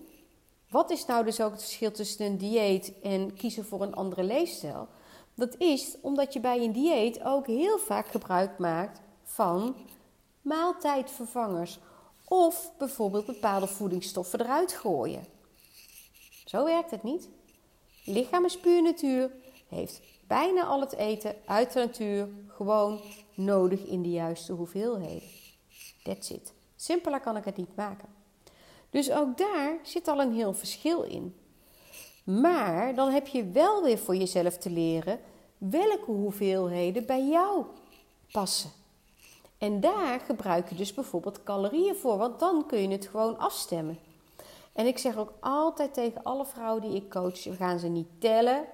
Wat 0.70 0.90
is 0.90 1.06
nou 1.06 1.26
dus 1.26 1.42
ook 1.42 1.52
het 1.52 1.62
verschil 1.62 1.92
tussen 1.92 2.26
een 2.26 2.38
dieet 2.38 2.94
en 3.02 3.34
kiezen 3.34 3.66
voor 3.66 3.82
een 3.82 3.96
andere 3.96 4.24
leefstijl? 4.24 4.88
Dat 5.36 5.56
is 5.58 5.98
omdat 6.02 6.34
je 6.34 6.40
bij 6.40 6.64
een 6.64 6.72
dieet 6.72 7.24
ook 7.24 7.48
heel 7.48 7.78
vaak 7.78 8.08
gebruik 8.08 8.58
maakt 8.58 9.02
van 9.24 9.76
maaltijdvervangers 10.42 11.80
of 12.32 12.72
bijvoorbeeld 12.78 13.26
bepaalde 13.26 13.68
voedingsstoffen 13.68 14.42
eruit 14.42 14.74
gooien. 14.74 15.26
Zo 16.46 16.64
werkt 16.64 16.92
het 16.92 17.04
niet. 17.04 17.30
Lichaam 18.06 18.46
is 18.46 18.60
puur 18.60 18.82
natuur, 18.82 19.32
heeft 19.68 20.02
bijna 20.28 20.64
al 20.64 20.80
het 20.80 20.96
eten 20.96 21.36
uit 21.46 21.74
de 21.74 21.80
natuur 21.80 22.30
gewoon 22.48 23.02
nodig 23.34 23.86
in 23.86 24.02
de 24.02 24.10
juiste 24.10 24.54
hoeveelheden. 24.54 25.30
That's 26.04 26.30
it. 26.30 26.54
Simpeler 26.76 27.20
kan 27.20 27.38
ik 27.38 27.46
het 27.46 27.58
niet 27.58 27.76
maken. 27.76 28.10
Dus 28.90 29.12
ook 29.12 29.38
daar 29.38 29.80
zit 29.84 30.08
al 30.08 30.22
een 30.22 30.34
heel 30.34 30.54
verschil 30.54 31.02
in. 31.02 31.36
Maar 32.24 32.96
dan 32.96 33.10
heb 33.10 33.28
je 33.28 33.46
wel 33.52 33.84
weer 33.84 33.98
voor 33.98 34.16
jezelf 34.16 34.58
te 34.58 34.70
leren 34.70 35.20
welke 35.58 36.12
hoeveelheden 36.12 37.06
bij 37.06 37.28
jou 37.28 37.66
passen. 38.32 38.81
En 39.62 39.80
daar 39.80 40.20
gebruik 40.20 40.70
je 40.70 40.76
dus 40.76 40.94
bijvoorbeeld 40.94 41.44
calorieën 41.44 41.96
voor, 41.96 42.18
want 42.18 42.40
dan 42.40 42.66
kun 42.68 42.82
je 42.82 42.88
het 42.88 43.08
gewoon 43.08 43.38
afstemmen. 43.38 44.00
En 44.74 44.86
ik 44.86 44.98
zeg 44.98 45.18
ook 45.18 45.34
altijd 45.40 45.94
tegen 45.94 46.24
alle 46.24 46.46
vrouwen 46.46 46.82
die 46.82 46.96
ik 46.96 47.10
coach: 47.10 47.44
we 47.44 47.56
gaan 47.56 47.80
ze 47.80 47.88
niet 47.88 48.08
tellen. 48.20 48.66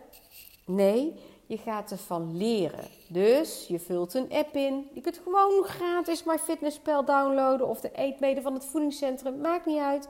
Nee, 0.65 1.13
je 1.46 1.58
gaat 1.58 1.91
ervan 1.91 2.38
leren. 2.38 2.88
Dus 3.08 3.65
je 3.67 3.79
vult 3.79 4.13
een 4.13 4.32
app 4.32 4.56
in. 4.56 4.88
Je 4.94 5.01
kunt 5.01 5.22
gewoon 5.24 5.63
gratis 5.63 6.24
MyFitnessPal 6.24 7.06
downloaden 7.06 7.67
of 7.67 7.79
de 7.79 7.91
eetmede 7.91 8.41
van 8.41 8.53
het 8.53 8.65
voedingscentrum. 8.65 9.41
Maakt 9.41 9.65
niet 9.65 9.79
uit. 9.79 10.10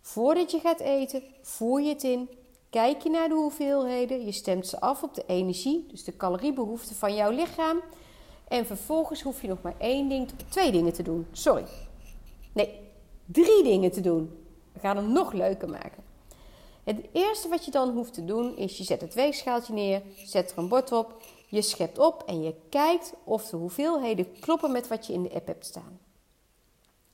Voordat 0.00 0.50
je 0.50 0.60
gaat 0.60 0.80
eten, 0.80 1.22
voer 1.42 1.80
je 1.80 1.88
het 1.88 2.02
in. 2.02 2.28
Kijk 2.70 3.02
je 3.02 3.10
naar 3.10 3.28
de 3.28 3.34
hoeveelheden. 3.34 4.24
Je 4.24 4.32
stemt 4.32 4.66
ze 4.66 4.80
af 4.80 5.02
op 5.02 5.14
de 5.14 5.24
energie, 5.26 5.86
dus 5.88 6.04
de 6.04 6.16
caloriebehoeften 6.16 6.96
van 6.96 7.14
jouw 7.14 7.30
lichaam. 7.30 7.80
En 8.48 8.66
vervolgens 8.66 9.22
hoef 9.22 9.42
je 9.42 9.48
nog 9.48 9.62
maar 9.62 9.74
één 9.78 10.08
ding, 10.08 10.28
twee 10.48 10.70
dingen 10.70 10.92
te 10.92 11.02
doen. 11.02 11.26
Sorry. 11.32 11.64
Nee, 12.52 12.80
drie 13.26 13.62
dingen 13.62 13.90
te 13.90 14.00
doen. 14.00 14.44
We 14.72 14.80
gaan 14.80 14.96
hem 14.96 15.12
nog 15.12 15.32
leuker 15.32 15.68
maken. 15.68 16.04
Het 16.84 17.06
eerste 17.12 17.48
wat 17.48 17.64
je 17.64 17.70
dan 17.70 17.90
hoeft 17.90 18.14
te 18.14 18.24
doen 18.24 18.56
is 18.56 18.78
je 18.78 18.84
zet 18.84 19.00
het 19.00 19.14
weegschaaltje 19.14 19.72
neer, 19.72 20.02
zet 20.24 20.50
er 20.50 20.58
een 20.58 20.68
bord 20.68 20.92
op, 20.92 21.22
je 21.46 21.62
schept 21.62 21.98
op 21.98 22.22
en 22.26 22.42
je 22.42 22.54
kijkt 22.68 23.14
of 23.24 23.48
de 23.48 23.56
hoeveelheden 23.56 24.40
kloppen 24.40 24.72
met 24.72 24.88
wat 24.88 25.06
je 25.06 25.12
in 25.12 25.22
de 25.22 25.34
app 25.34 25.46
hebt 25.46 25.66
staan. 25.66 25.98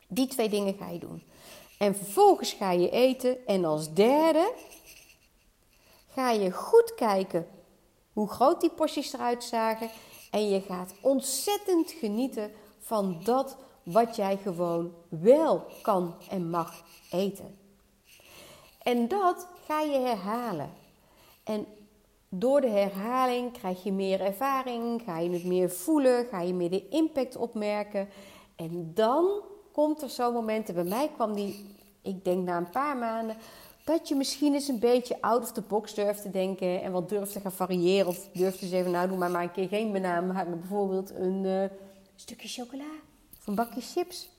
Die 0.08 0.26
twee 0.26 0.48
dingen 0.48 0.74
ga 0.74 0.88
je 0.88 0.98
doen. 0.98 1.22
En 1.78 1.96
vervolgens 1.96 2.52
ga 2.52 2.70
je 2.70 2.90
eten 2.90 3.46
en 3.46 3.64
als 3.64 3.94
derde 3.94 4.52
ga 6.12 6.30
je 6.30 6.52
goed 6.52 6.94
kijken 6.94 7.46
hoe 8.12 8.28
groot 8.28 8.60
die 8.60 8.70
porties 8.70 9.12
eruit 9.12 9.44
zagen 9.44 9.90
en 10.34 10.48
je 10.48 10.60
gaat 10.60 10.94
ontzettend 11.00 11.90
genieten 11.90 12.52
van 12.78 13.20
dat 13.24 13.56
wat 13.82 14.16
jij 14.16 14.36
gewoon 14.36 14.92
wel 15.08 15.66
kan 15.82 16.14
en 16.30 16.50
mag 16.50 16.82
eten. 17.10 17.58
En 18.82 19.08
dat 19.08 19.46
ga 19.66 19.80
je 19.80 19.98
herhalen. 19.98 20.70
En 21.44 21.66
door 22.28 22.60
de 22.60 22.68
herhaling 22.68 23.52
krijg 23.52 23.82
je 23.82 23.92
meer 23.92 24.20
ervaring, 24.20 25.02
ga 25.02 25.18
je 25.18 25.30
het 25.30 25.44
meer 25.44 25.70
voelen, 25.70 26.26
ga 26.26 26.40
je 26.40 26.54
meer 26.54 26.70
de 26.70 26.88
impact 26.88 27.36
opmerken. 27.36 28.08
En 28.56 28.90
dan 28.94 29.42
komt 29.72 30.02
er 30.02 30.10
zo'n 30.10 30.32
moment, 30.32 30.68
en 30.68 30.74
bij 30.74 30.84
mij 30.84 31.10
kwam 31.14 31.34
die, 31.34 31.76
ik 32.02 32.24
denk 32.24 32.44
na 32.44 32.56
een 32.56 32.70
paar 32.70 32.96
maanden, 32.96 33.36
dat 33.84 34.08
je 34.08 34.14
misschien 34.14 34.54
eens 34.54 34.68
een 34.68 34.78
beetje 34.78 35.20
out 35.20 35.42
of 35.42 35.52
the 35.52 35.60
box 35.60 35.94
durft 35.94 36.22
te 36.22 36.30
denken 36.30 36.82
en 36.82 36.92
wat 36.92 37.08
durft 37.08 37.32
te 37.32 37.40
gaan 37.40 37.52
variëren. 37.52 38.06
Of 38.06 38.28
durft 38.32 38.58
te 38.58 38.66
zeggen, 38.66 38.90
nou 38.90 39.08
doe 39.08 39.18
maar 39.18 39.30
maar 39.30 39.42
een 39.42 39.52
keer 39.52 39.68
geen 39.68 39.92
banaan, 39.92 40.26
maar 40.26 40.48
bijvoorbeeld 40.50 41.10
een 41.10 41.44
uh, 41.44 41.64
stukje 42.14 42.48
chocola 42.48 42.90
of 43.38 43.46
een 43.46 43.54
bakje 43.54 43.80
chips. 43.80 44.30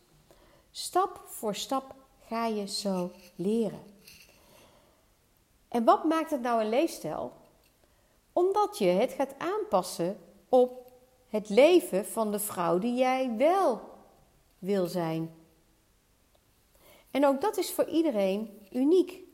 Stap 0.71 1.21
voor 1.25 1.55
stap 1.55 1.95
ga 2.27 2.45
je 2.45 2.67
zo 2.67 3.11
leren. 3.35 3.79
En 5.67 5.83
wat 5.83 6.03
maakt 6.03 6.31
het 6.31 6.41
nou 6.41 6.61
een 6.61 6.69
leefstijl? 6.69 7.33
Omdat 8.33 8.77
je 8.77 8.85
het 8.85 9.11
gaat 9.11 9.33
aanpassen 9.37 10.17
op 10.49 10.91
het 11.29 11.49
leven 11.49 12.05
van 12.05 12.31
de 12.31 12.39
vrouw 12.39 12.79
die 12.79 12.95
jij 12.95 13.35
wel 13.37 13.81
wil 14.59 14.87
zijn. 14.87 15.33
En 17.11 17.25
ook 17.25 17.41
dat 17.41 17.57
is 17.57 17.71
voor 17.71 17.85
iedereen 17.85 18.59
uniek. 18.71 19.24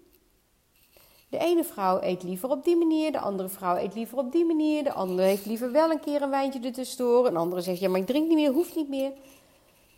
De 1.31 1.37
ene 1.37 1.63
vrouw 1.63 2.01
eet 2.01 2.23
liever 2.23 2.49
op 2.49 2.63
die 2.63 2.75
manier, 2.75 3.11
de 3.11 3.19
andere 3.19 3.49
vrouw 3.49 3.77
eet 3.77 3.95
liever 3.95 4.17
op 4.17 4.31
die 4.31 4.45
manier, 4.45 4.83
de 4.83 4.93
andere 4.93 5.27
heeft 5.27 5.45
liever 5.45 5.71
wel 5.71 5.91
een 5.91 5.99
keer 5.99 6.21
een 6.21 6.29
wijntje 6.29 6.59
ertussendoor, 6.59 7.27
een 7.27 7.37
andere 7.37 7.61
zegt 7.61 7.79
ja, 7.79 7.89
maar 7.89 7.99
ik 7.99 8.05
drink 8.05 8.27
niet 8.27 8.37
meer, 8.37 8.51
hoeft 8.51 8.75
niet 8.75 8.89
meer. 8.89 9.11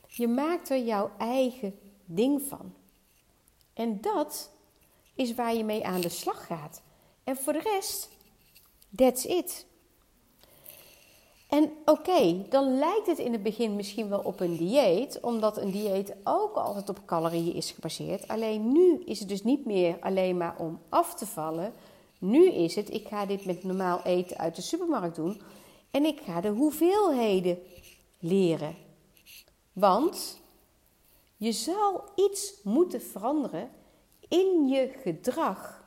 Je 0.08 0.28
maakt 0.28 0.70
er 0.70 0.78
jouw 0.78 1.12
eigen 1.18 1.80
ding 2.06 2.42
van. 2.42 2.74
En 3.74 4.02
dat 4.02 4.52
is 5.16 5.34
waar 5.34 5.56
je 5.56 5.64
mee 5.64 5.86
aan 5.86 6.02
de 6.02 6.10
slag 6.10 6.46
gaat. 6.46 6.82
En 7.24 7.38
voor 7.38 7.54
de 7.54 7.62
rest, 7.74 8.10
that's 8.96 9.26
it. 9.26 9.66
En 11.54 11.72
oké, 11.86 12.46
dan 12.50 12.78
lijkt 12.78 13.08
het 13.08 13.18
in 13.18 13.32
het 13.32 13.44
begin 13.44 13.76
misschien 13.76 14.10
wel 14.10 14.20
op 14.20 14.40
een 14.40 14.58
dieet, 14.58 15.20
omdat 15.20 15.58
een 15.58 15.72
dieet 15.72 16.16
ook 16.24 16.56
altijd 16.56 16.90
op 16.90 17.06
calorieën 17.06 17.54
is 17.54 17.72
gebaseerd. 17.72 18.28
Alleen 18.28 18.72
nu 18.72 19.04
is 19.06 19.20
het 19.20 19.30
dus 19.30 19.44
niet 19.44 19.66
meer 19.66 19.98
alleen 20.00 20.38
maar 20.38 20.56
om 20.58 20.80
af 20.90 21.16
te 21.16 21.26
vallen. 21.26 21.74
Nu 22.20 22.52
is 22.52 22.76
het, 22.76 22.94
ik 22.94 23.08
ga 23.08 23.26
dit 23.26 23.46
met 23.46 23.64
normaal 23.64 24.02
eten 24.04 24.38
uit 24.38 24.56
de 24.56 24.62
supermarkt 24.62 25.16
doen 25.16 25.42
en 25.92 26.06
ik 26.06 26.20
ga 26.26 26.42
de 26.42 26.50
hoeveelheden 26.50 27.58
leren. 28.20 28.76
Want 29.74 30.42
je 31.38 31.52
zal 31.52 32.04
iets 32.16 32.54
moeten 32.64 33.02
veranderen 33.02 33.70
in 34.28 34.68
je 34.68 34.92
gedrag. 35.02 35.84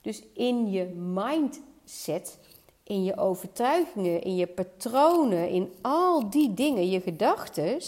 Dus 0.00 0.22
in 0.34 0.70
je 0.70 0.84
mindset, 0.84 2.38
in 2.82 3.04
je 3.04 3.16
overtuigingen, 3.16 4.22
in 4.22 4.36
je 4.36 4.46
patronen, 4.46 5.48
in 5.48 5.74
al 5.80 6.30
die 6.30 6.54
dingen, 6.54 6.90
je 6.90 7.00
gedachten, 7.00 7.80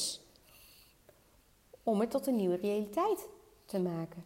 om 1.83 2.01
het 2.01 2.11
tot 2.11 2.27
een 2.27 2.37
nieuwe 2.37 2.57
realiteit 2.57 3.29
te 3.67 3.79
maken. 3.79 4.25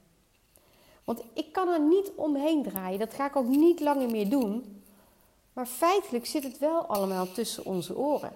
Want 1.05 1.23
ik 1.35 1.53
kan 1.53 1.69
er 1.69 1.81
niet 1.81 2.13
omheen 2.17 2.63
draaien, 2.63 2.99
dat 2.99 3.15
ga 3.15 3.27
ik 3.27 3.37
ook 3.37 3.47
niet 3.47 3.81
langer 3.81 4.11
meer 4.11 4.31
doen. 4.31 4.83
Maar 5.53 5.67
feitelijk 5.67 6.27
zit 6.27 6.43
het 6.43 6.59
wel 6.59 6.87
allemaal 6.87 7.33
tussen 7.33 7.65
onze 7.65 7.97
oren. 7.97 8.33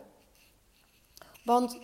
Want 1.44 1.78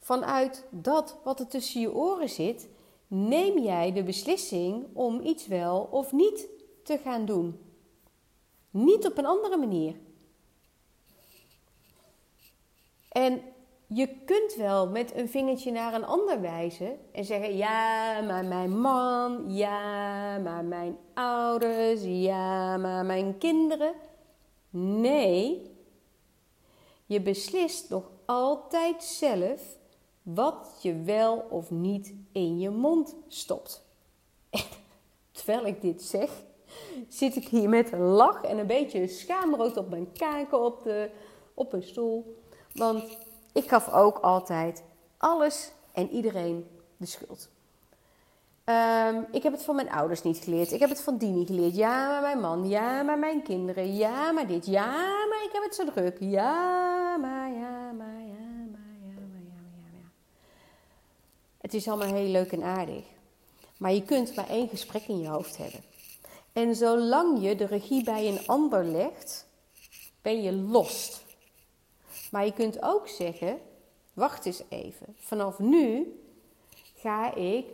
vanuit 0.00 0.64
dat 0.70 1.16
wat 1.24 1.40
er 1.40 1.46
tussen 1.46 1.80
je 1.80 1.94
oren 1.94 2.28
zit, 2.28 2.68
neem 3.06 3.58
jij 3.58 3.92
de 3.92 4.02
beslissing 4.02 4.86
om 4.92 5.20
iets 5.20 5.46
wel 5.46 5.88
of 5.90 6.12
niet 6.12 6.48
te 6.84 6.98
gaan 6.98 7.24
doen. 7.24 7.73
Niet 8.74 9.06
op 9.06 9.18
een 9.18 9.26
andere 9.26 9.56
manier. 9.56 9.94
En 13.08 13.42
je 13.86 14.08
kunt 14.24 14.54
wel 14.54 14.88
met 14.88 15.14
een 15.14 15.28
vingertje 15.28 15.70
naar 15.70 15.94
een 15.94 16.04
ander 16.04 16.40
wijzen 16.40 16.98
en 17.12 17.24
zeggen: 17.24 17.56
Ja, 17.56 18.20
maar 18.20 18.44
mijn 18.44 18.80
man, 18.80 19.54
ja, 19.54 20.38
maar 20.38 20.64
mijn 20.64 20.96
ouders, 21.12 22.02
ja, 22.04 22.76
maar 22.76 23.04
mijn 23.04 23.38
kinderen. 23.38 23.94
Nee, 24.70 25.70
je 27.06 27.20
beslist 27.20 27.90
nog 27.90 28.10
altijd 28.24 29.02
zelf 29.02 29.78
wat 30.22 30.78
je 30.80 31.02
wel 31.02 31.46
of 31.50 31.70
niet 31.70 32.14
in 32.32 32.58
je 32.58 32.70
mond 32.70 33.16
stopt. 33.28 33.84
terwijl 35.32 35.66
ik 35.66 35.80
dit 35.80 36.02
zeg, 36.02 36.42
zit 37.08 37.36
ik 37.36 37.48
hier 37.48 37.68
met 37.68 37.92
een 37.92 38.00
lach 38.00 38.42
en 38.42 38.58
een 38.58 38.66
beetje 38.66 39.08
schaamrood 39.08 39.76
op 39.76 39.90
mijn 39.90 40.12
kaken 40.12 40.64
op, 40.64 40.82
de, 40.82 41.10
op 41.54 41.72
een 41.72 41.82
stoel. 41.82 42.42
Want 42.72 43.18
ik 43.52 43.68
gaf 43.68 43.92
ook 43.92 44.18
altijd 44.18 44.82
alles 45.16 45.72
en 45.92 46.10
iedereen 46.10 46.66
de 46.96 47.06
schuld. 47.06 47.48
Ehm, 48.64 49.22
ik 49.30 49.42
heb 49.42 49.52
het 49.52 49.62
van 49.62 49.74
mijn 49.74 49.90
ouders 49.90 50.22
niet 50.22 50.38
geleerd. 50.38 50.72
Ik 50.72 50.80
heb 50.80 50.88
het 50.88 51.00
van 51.00 51.16
die 51.16 51.30
niet 51.30 51.46
geleerd. 51.46 51.76
Ja, 51.76 52.08
maar 52.08 52.22
mijn 52.22 52.40
man. 52.40 52.68
Ja, 52.68 53.02
maar 53.02 53.18
mijn 53.18 53.42
kinderen. 53.42 53.94
Ja, 53.94 54.32
maar 54.32 54.46
dit. 54.46 54.66
Ja, 54.66 54.92
maar 55.28 55.42
ik 55.44 55.50
heb 55.52 55.62
het 55.62 55.74
zo 55.74 55.84
druk. 55.84 56.16
Ja, 56.20 57.16
maar, 57.16 57.52
ja, 57.52 57.92
maar, 57.92 58.20
ja, 58.20 58.46
maar, 58.70 58.94
ja, 59.02 59.20
maar, 59.30 59.42
ja, 59.46 59.60
maar, 59.80 59.92
ja, 59.92 60.08
Het 61.60 61.74
is 61.74 61.88
allemaal 61.88 62.14
heel 62.14 62.30
leuk 62.30 62.52
en 62.52 62.62
aardig. 62.62 63.04
Maar 63.76 63.92
je 63.92 64.02
kunt 64.02 64.36
maar 64.36 64.48
één 64.48 64.68
gesprek 64.68 65.02
in 65.06 65.18
je 65.18 65.28
hoofd 65.28 65.56
hebben. 65.56 65.80
En 66.54 66.74
zolang 66.74 67.42
je 67.42 67.56
de 67.56 67.66
regie 67.66 68.04
bij 68.04 68.28
een 68.28 68.46
ander 68.46 68.84
legt, 68.84 69.46
ben 70.22 70.42
je 70.42 70.52
lost. 70.52 71.24
Maar 72.30 72.44
je 72.44 72.52
kunt 72.52 72.82
ook 72.82 73.08
zeggen: 73.08 73.60
wacht 74.12 74.46
eens 74.46 74.62
even. 74.68 75.16
Vanaf 75.18 75.58
nu 75.58 76.18
ga 76.94 77.34
ik 77.34 77.66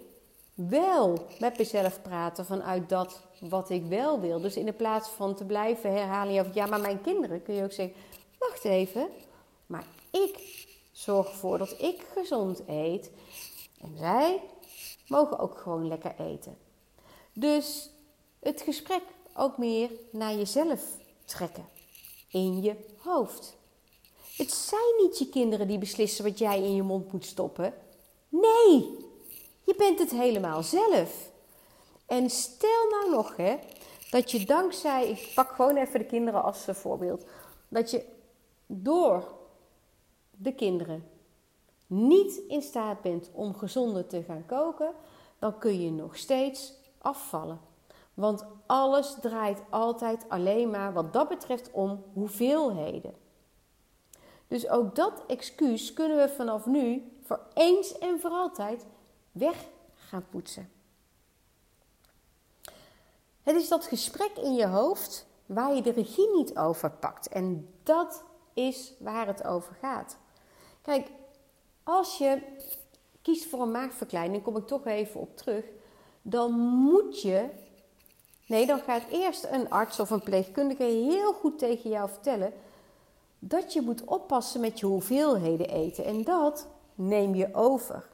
wel 0.54 1.26
met 1.38 1.58
mezelf 1.58 2.02
praten 2.02 2.46
vanuit 2.46 2.88
dat 2.88 3.20
wat 3.40 3.70
ik 3.70 3.84
wel 3.84 4.20
wil. 4.20 4.40
Dus 4.40 4.56
in 4.56 4.76
plaats 4.76 5.08
van 5.08 5.34
te 5.34 5.44
blijven 5.44 5.92
herhalen 5.92 6.40
over 6.40 6.54
ja, 6.54 6.66
maar 6.66 6.80
mijn 6.80 7.00
kinderen, 7.00 7.42
kun 7.42 7.54
je 7.54 7.64
ook 7.64 7.72
zeggen: 7.72 7.96
wacht 8.38 8.64
even, 8.64 9.08
maar 9.66 9.84
ik 10.10 10.66
zorg 10.92 11.28
ervoor 11.28 11.58
dat 11.58 11.74
ik 11.78 12.06
gezond 12.12 12.62
eet 12.66 13.10
en 13.80 13.96
zij 13.98 14.40
mogen 15.06 15.38
ook 15.38 15.58
gewoon 15.58 15.88
lekker 15.88 16.14
eten. 16.18 16.56
Dus 17.32 17.90
het 18.40 18.60
gesprek 18.60 19.02
ook 19.34 19.58
meer 19.58 19.90
naar 20.10 20.34
jezelf 20.34 20.82
trekken 21.24 21.68
in 22.28 22.62
je 22.62 22.76
hoofd. 22.96 23.56
Het 24.36 24.52
zijn 24.52 24.94
niet 24.98 25.18
je 25.18 25.28
kinderen 25.28 25.68
die 25.68 25.78
beslissen 25.78 26.24
wat 26.24 26.38
jij 26.38 26.62
in 26.62 26.74
je 26.74 26.82
mond 26.82 27.12
moet 27.12 27.26
stoppen. 27.26 27.74
Nee, 28.28 28.98
je 29.64 29.74
bent 29.76 29.98
het 29.98 30.10
helemaal 30.10 30.62
zelf. 30.62 31.30
En 32.06 32.30
stel 32.30 32.88
nou 32.90 33.10
nog 33.10 33.36
hè, 33.36 33.56
dat 34.10 34.30
je 34.30 34.44
dankzij, 34.44 35.08
ik 35.08 35.32
pak 35.34 35.50
gewoon 35.50 35.76
even 35.76 35.98
de 35.98 36.06
kinderen 36.06 36.42
als 36.42 36.64
voorbeeld, 36.68 37.24
dat 37.68 37.90
je 37.90 38.04
door 38.66 39.34
de 40.30 40.54
kinderen 40.54 41.08
niet 41.86 42.40
in 42.48 42.62
staat 42.62 43.02
bent 43.02 43.30
om 43.32 43.54
gezonder 43.54 44.06
te 44.06 44.22
gaan 44.22 44.46
koken, 44.46 44.92
dan 45.38 45.58
kun 45.58 45.80
je 45.80 45.90
nog 45.90 46.16
steeds 46.16 46.72
afvallen. 46.98 47.69
Want 48.20 48.44
alles 48.66 49.16
draait 49.20 49.62
altijd 49.70 50.24
alleen 50.28 50.70
maar 50.70 50.92
wat 50.92 51.12
dat 51.12 51.28
betreft 51.28 51.70
om 51.70 52.04
hoeveelheden. 52.12 53.14
Dus 54.48 54.68
ook 54.68 54.94
dat 54.94 55.22
excuus 55.26 55.92
kunnen 55.92 56.16
we 56.16 56.28
vanaf 56.28 56.66
nu 56.66 57.12
voor 57.22 57.40
eens 57.54 57.98
en 57.98 58.20
voor 58.20 58.30
altijd 58.30 58.86
weg 59.32 59.66
gaan 59.94 60.26
poetsen. 60.30 60.70
Het 63.42 63.56
is 63.56 63.68
dat 63.68 63.84
gesprek 63.84 64.36
in 64.36 64.54
je 64.54 64.66
hoofd 64.66 65.26
waar 65.46 65.74
je 65.74 65.82
de 65.82 65.92
regie 65.92 66.36
niet 66.36 66.56
over 66.56 66.90
pakt. 66.90 67.28
En 67.28 67.74
dat 67.82 68.24
is 68.54 68.94
waar 68.98 69.26
het 69.26 69.44
over 69.44 69.74
gaat. 69.74 70.18
Kijk, 70.82 71.08
als 71.82 72.18
je 72.18 72.42
kiest 73.22 73.46
voor 73.46 73.60
een 73.60 73.70
maagverkleining, 73.70 74.42
kom 74.42 74.56
ik 74.56 74.66
toch 74.66 74.86
even 74.86 75.20
op 75.20 75.36
terug, 75.36 75.64
dan 76.22 76.52
moet 76.58 77.22
je. 77.22 77.68
Nee, 78.50 78.66
dan 78.66 78.80
gaat 78.80 79.02
eerst 79.10 79.44
een 79.50 79.70
arts 79.70 80.00
of 80.00 80.10
een 80.10 80.22
pleegkundige 80.22 80.82
heel 80.82 81.32
goed 81.32 81.58
tegen 81.58 81.90
jou 81.90 82.08
vertellen 82.08 82.52
dat 83.38 83.72
je 83.72 83.80
moet 83.80 84.04
oppassen 84.04 84.60
met 84.60 84.80
je 84.80 84.86
hoeveelheden 84.86 85.68
eten. 85.68 86.04
En 86.04 86.24
dat 86.24 86.66
neem 86.94 87.34
je 87.34 87.54
over. 87.54 88.08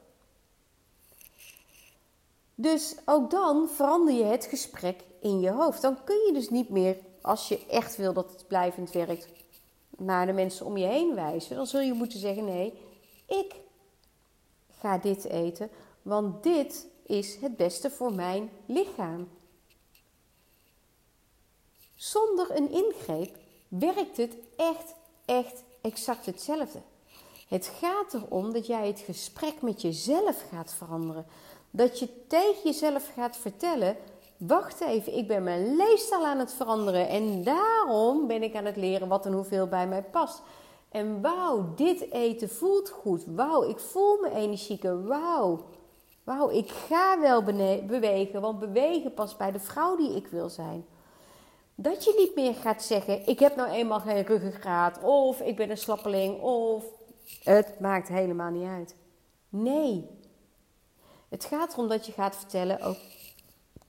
Dus 2.55 2.97
ook 3.05 3.31
dan 3.31 3.69
verander 3.69 4.15
je 4.15 4.25
het 4.25 4.45
gesprek 4.45 5.01
in 5.21 5.41
je 5.41 5.51
hoofd. 5.51 5.83
Dan 5.83 6.05
kun 6.05 6.27
je 6.27 6.33
dus 6.33 6.51
niet 6.51 6.69
meer, 6.69 6.97
als 7.21 7.49
je 7.49 7.67
echt 7.67 7.97
wil 7.97 8.13
dat 8.13 8.31
het 8.31 8.47
blijvend 8.49 8.93
werkt, 8.93 9.29
naar 9.97 10.27
de 10.27 10.33
mensen 10.33 10.67
om 10.67 10.77
je 10.77 10.87
heen 10.87 11.15
wijzen. 11.15 11.57
Dan 11.57 11.67
zul 11.67 11.81
je 11.81 11.93
moeten 11.93 12.19
zeggen: 12.19 12.45
nee, 12.45 12.79
ik 13.27 13.55
ga 14.81 14.99
dit 14.99 15.25
eten, 15.25 15.71
want 16.03 16.43
dit 16.43 16.87
is 17.07 17.37
het 17.37 17.57
beste 17.57 17.91
voor 17.91 18.13
mijn 18.13 18.51
lichaam. 18.67 19.29
Zonder 22.11 22.57
een 22.57 22.71
ingreep 22.71 23.37
werkt 23.69 24.17
het 24.17 24.37
echt 24.57 24.95
echt 25.25 25.65
exact 25.81 26.27
hetzelfde. 26.27 26.79
Het 27.49 27.73
gaat 27.81 28.15
erom 28.15 28.53
dat 28.53 28.67
jij 28.67 28.87
het 28.87 29.01
gesprek 29.01 29.63
met 29.63 29.83
jezelf 29.83 30.45
gaat 30.51 30.75
veranderen. 30.75 31.27
Dat 31.71 31.99
je 31.99 32.27
tegen 32.27 32.63
jezelf 32.65 33.11
gaat 33.15 33.37
vertellen: 33.37 33.97
wacht 34.37 34.81
even, 34.81 35.17
ik 35.17 35.29
ben 35.29 35.43
mijn 35.43 35.77
leefstijl 35.77 36.27
aan 36.27 36.39
het 36.39 36.53
veranderen 36.53 37.09
en 37.09 37.45
daarom 37.45 38.27
ben 38.27 38.43
ik 38.43 38.55
aan 38.55 38.65
het 38.65 38.77
leren 38.77 39.09
wat 39.09 39.27
en 39.27 39.33
hoeveel 39.33 39.67
bij 39.67 39.89
mij 39.89 40.03
past. 40.03 40.43
En 40.89 41.21
wauw, 41.21 41.75
dit 41.75 42.13
eten 42.13 42.49
voelt 42.49 42.89
goed. 42.89 43.25
Wauw, 43.27 43.69
ik 43.69 43.79
voel 43.79 44.21
me 44.21 44.31
energieker. 44.31 45.07
Wauw, 45.07 45.61
wauw, 46.25 46.51
ik 46.51 46.71
ga 46.71 47.21
wel 47.21 47.43
bewegen, 47.87 48.41
want 48.41 48.59
bewegen 48.59 49.15
past 49.15 49.37
bij 49.37 49.53
de 49.53 49.61
vrouw 49.61 49.97
die 49.97 50.17
ik 50.17 50.27
wil 50.27 50.49
zijn. 50.49 50.87
Dat 51.79 52.05
je 52.05 52.15
niet 52.17 52.35
meer 52.35 52.55
gaat 52.55 52.83
zeggen: 52.83 53.27
Ik 53.27 53.39
heb 53.39 53.57
nou 53.57 53.71
eenmaal 53.71 54.01
geen 54.01 54.23
ruggengraat, 54.23 55.03
of 55.03 55.41
ik 55.41 55.57
ben 55.57 55.71
een 55.71 55.79
slappeling, 55.79 56.41
of 56.41 56.85
het 57.43 57.81
maakt 57.81 58.09
helemaal 58.09 58.51
niet 58.51 58.69
uit. 58.69 58.95
Nee. 59.49 60.09
Het 61.29 61.45
gaat 61.45 61.73
erom 61.73 61.89
dat 61.89 62.07
je 62.07 62.13
gaat 62.13 62.37
vertellen: 62.37 62.97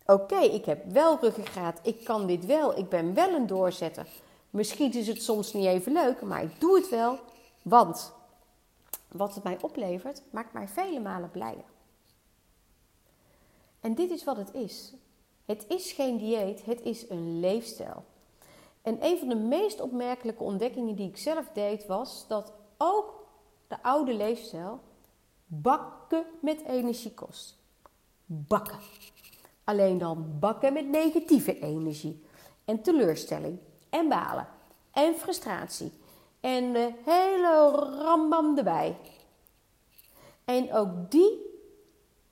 Oké, 0.05 0.39
ik 0.39 0.65
heb 0.65 0.91
wel 0.91 1.19
ruggengraat, 1.19 1.79
ik 1.83 2.03
kan 2.03 2.27
dit 2.27 2.45
wel, 2.45 2.77
ik 2.77 2.89
ben 2.89 3.13
wel 3.13 3.29
een 3.29 3.47
doorzetter. 3.47 4.07
Misschien 4.49 4.93
is 4.93 5.07
het 5.07 5.23
soms 5.23 5.53
niet 5.53 5.65
even 5.65 5.91
leuk, 5.91 6.21
maar 6.21 6.43
ik 6.43 6.59
doe 6.59 6.75
het 6.75 6.89
wel, 6.89 7.19
want 7.61 8.13
wat 9.07 9.35
het 9.35 9.43
mij 9.43 9.57
oplevert, 9.61 10.21
maakt 10.29 10.53
mij 10.53 10.67
vele 10.67 10.99
malen 10.99 11.31
blijer. 11.31 11.65
En 13.79 13.95
dit 13.95 14.09
is 14.09 14.23
wat 14.23 14.37
het 14.37 14.53
is. 14.53 14.93
Het 15.47 15.65
is 15.67 15.91
geen 15.91 16.17
dieet, 16.17 16.65
het 16.65 16.81
is 16.81 17.09
een 17.09 17.39
leefstijl. 17.39 18.03
En 18.81 19.05
een 19.05 19.17
van 19.17 19.27
de 19.27 19.35
meest 19.35 19.81
opmerkelijke 19.81 20.43
ontdekkingen 20.43 20.95
die 20.95 21.09
ik 21.09 21.17
zelf 21.17 21.49
deed 21.53 21.85
was 21.85 22.25
dat 22.27 22.53
ook 22.77 23.27
de 23.67 23.83
oude 23.83 24.13
leefstijl 24.13 24.79
bakken 25.45 26.25
met 26.41 26.63
energie 26.65 27.13
kost. 27.13 27.57
Bakken. 28.25 28.79
Alleen 29.63 29.97
dan 29.97 30.39
bakken 30.39 30.73
met 30.73 30.87
negatieve 30.87 31.59
energie 31.59 32.23
en 32.65 32.81
teleurstelling 32.81 33.59
en 33.89 34.09
balen 34.09 34.47
en 34.91 35.15
frustratie 35.15 35.91
en 36.39 36.73
de 36.73 36.93
hele 37.05 37.69
rambam 38.03 38.57
erbij. 38.57 38.97
En 40.45 40.73
ook 40.73 41.11
die 41.11 41.39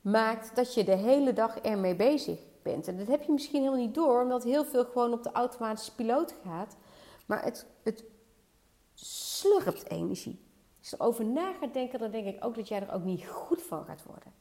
maakt 0.02 0.56
dat 0.56 0.74
je 0.74 0.84
de 0.84 0.96
hele 0.96 1.34
dag 1.34 1.60
ermee 1.60 1.96
bezig 1.96 2.40
En 2.66 2.98
dat 2.98 3.08
heb 3.08 3.24
je 3.24 3.32
misschien 3.32 3.62
helemaal 3.62 3.86
niet 3.86 3.96
door, 3.96 4.22
omdat 4.22 4.44
heel 4.44 4.66
veel 4.66 4.86
gewoon 4.86 5.14
op 5.14 5.24
de 5.24 5.32
automatische 5.32 5.96
piloot 5.96 6.36
gaat. 6.44 6.76
Maar 7.26 7.44
het, 7.44 7.66
het 7.84 8.04
slurpt 8.94 9.90
energie. 9.90 10.40
Als 10.80 10.90
je 10.90 10.96
erover 11.00 11.26
na 11.26 11.54
gaat 11.54 11.74
denken, 11.74 12.00
dan 12.00 12.12
denk 12.12 12.26
ik 12.26 12.46
ook 12.46 12.56
dat 12.56 12.68
jij 12.68 12.82
er 12.82 12.94
ook 12.94 13.04
niet 13.04 13.28
goed 13.28 13.62
van 13.62 13.86
gaat 13.86 14.04
worden. 14.04 14.34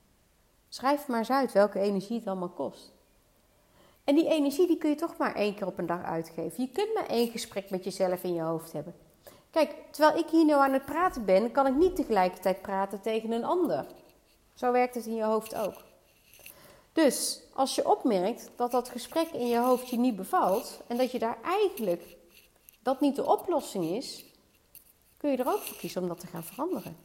Schrijf 0.68 1.08
maar 1.08 1.18
eens 1.18 1.30
uit 1.30 1.52
welke 1.52 1.78
energie 1.78 2.18
het 2.18 2.26
allemaal 2.26 2.48
kost. 2.48 2.92
En 4.04 4.14
die 4.14 4.28
energie 4.28 4.66
die 4.66 4.78
kun 4.78 4.90
je 4.90 4.96
toch 4.96 5.16
maar 5.16 5.34
één 5.34 5.54
keer 5.54 5.66
op 5.66 5.78
een 5.78 5.87
dag 5.87 6.02
uitgeven. 6.02 6.62
Je 6.62 6.70
kunt 6.72 6.94
maar 6.94 7.06
één 7.06 7.30
gesprek 7.30 7.70
met 7.70 7.84
jezelf 7.84 8.22
in 8.22 8.34
je 8.34 8.42
hoofd 8.42 8.72
hebben. 8.72 8.94
Kijk, 9.50 9.74
terwijl 9.90 10.18
ik 10.18 10.28
hier 10.28 10.44
nu 10.44 10.52
aan 10.52 10.72
het 10.72 10.84
praten 10.84 11.24
ben, 11.24 11.52
kan 11.52 11.66
ik 11.66 11.74
niet 11.74 11.96
tegelijkertijd 11.96 12.62
praten 12.62 13.00
tegen 13.00 13.32
een 13.32 13.44
ander. 13.44 13.87
Zo 14.54 14.72
werkt 14.72 14.94
het 14.94 15.06
in 15.06 15.14
je 15.14 15.24
hoofd 15.24 15.54
ook. 15.54 15.74
Dus 16.94 17.40
als 17.52 17.74
je 17.74 17.90
opmerkt 17.90 18.50
dat 18.57 18.70
dat 18.70 18.88
gesprek 18.88 19.28
in 19.28 19.46
je 19.46 19.59
hoofd 19.59 19.88
je 19.88 19.98
niet 19.98 20.16
bevalt 20.16 20.80
en 20.87 20.96
dat 20.96 21.11
je 21.11 21.18
daar 21.18 21.38
eigenlijk 21.42 22.16
dat 22.83 23.00
niet 23.00 23.16
de 23.16 23.26
oplossing 23.26 23.85
is, 23.85 24.24
kun 25.16 25.30
je 25.30 25.37
er 25.37 25.52
ook 25.52 25.61
voor 25.61 25.76
kiezen 25.76 26.02
om 26.02 26.09
dat 26.09 26.20
te 26.20 26.26
gaan 26.26 26.44
veranderen. 26.44 26.96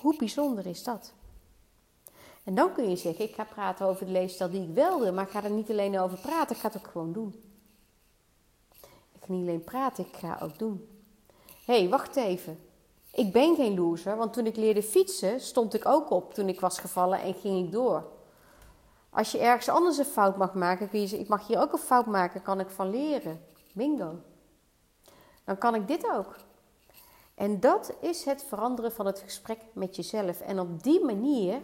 Hoe 0.00 0.16
bijzonder 0.16 0.66
is 0.66 0.82
dat? 0.82 1.12
En 2.44 2.54
dan 2.54 2.72
kun 2.72 2.90
je 2.90 2.96
zeggen: 2.96 3.24
Ik 3.24 3.34
ga 3.34 3.44
praten 3.44 3.86
over 3.86 4.06
de 4.06 4.12
leefstijl 4.12 4.50
die 4.50 4.62
ik 4.62 4.74
wilde, 4.74 5.12
maar 5.12 5.24
ik 5.24 5.30
ga 5.30 5.44
er 5.44 5.50
niet 5.50 5.70
alleen 5.70 5.98
over 5.98 6.18
praten, 6.18 6.56
ik 6.56 6.62
ga 6.62 6.68
het 6.68 6.76
ook 6.76 6.90
gewoon 6.90 7.12
doen. 7.12 7.42
Ik 9.12 9.24
ga 9.24 9.32
niet 9.32 9.48
alleen 9.48 9.64
praten, 9.64 10.06
ik 10.06 10.16
ga 10.16 10.38
ook 10.42 10.58
doen. 10.58 10.88
Hé, 11.64 11.78
hey, 11.78 11.88
wacht 11.88 12.16
even. 12.16 12.58
Ik 13.12 13.32
ben 13.32 13.54
geen 13.54 13.74
loser, 13.74 14.16
want 14.16 14.32
toen 14.32 14.46
ik 14.46 14.56
leerde 14.56 14.82
fietsen, 14.82 15.40
stond 15.40 15.74
ik 15.74 15.86
ook 15.86 16.10
op 16.10 16.34
toen 16.34 16.48
ik 16.48 16.60
was 16.60 16.78
gevallen 16.78 17.20
en 17.20 17.34
ging 17.34 17.66
ik 17.66 17.72
door. 17.72 18.16
Als 19.10 19.32
je 19.32 19.38
ergens 19.38 19.68
anders 19.68 19.98
een 19.98 20.04
fout 20.04 20.36
mag 20.36 20.54
maken, 20.54 20.88
kun 20.88 21.00
je 21.00 21.06
zeggen: 21.06 21.24
Ik 21.24 21.30
mag 21.30 21.46
hier 21.46 21.60
ook 21.60 21.72
een 21.72 21.78
fout 21.78 22.06
maken, 22.06 22.42
kan 22.42 22.60
ik 22.60 22.70
van 22.70 22.90
leren. 22.90 23.40
Bingo. 23.74 24.14
Dan 25.44 25.58
kan 25.58 25.74
ik 25.74 25.86
dit 25.86 26.10
ook. 26.10 26.36
En 27.34 27.60
dat 27.60 27.92
is 28.00 28.24
het 28.24 28.44
veranderen 28.44 28.92
van 28.92 29.06
het 29.06 29.18
gesprek 29.18 29.58
met 29.72 29.96
jezelf. 29.96 30.40
En 30.40 30.60
op 30.60 30.82
die 30.82 31.04
manier 31.04 31.60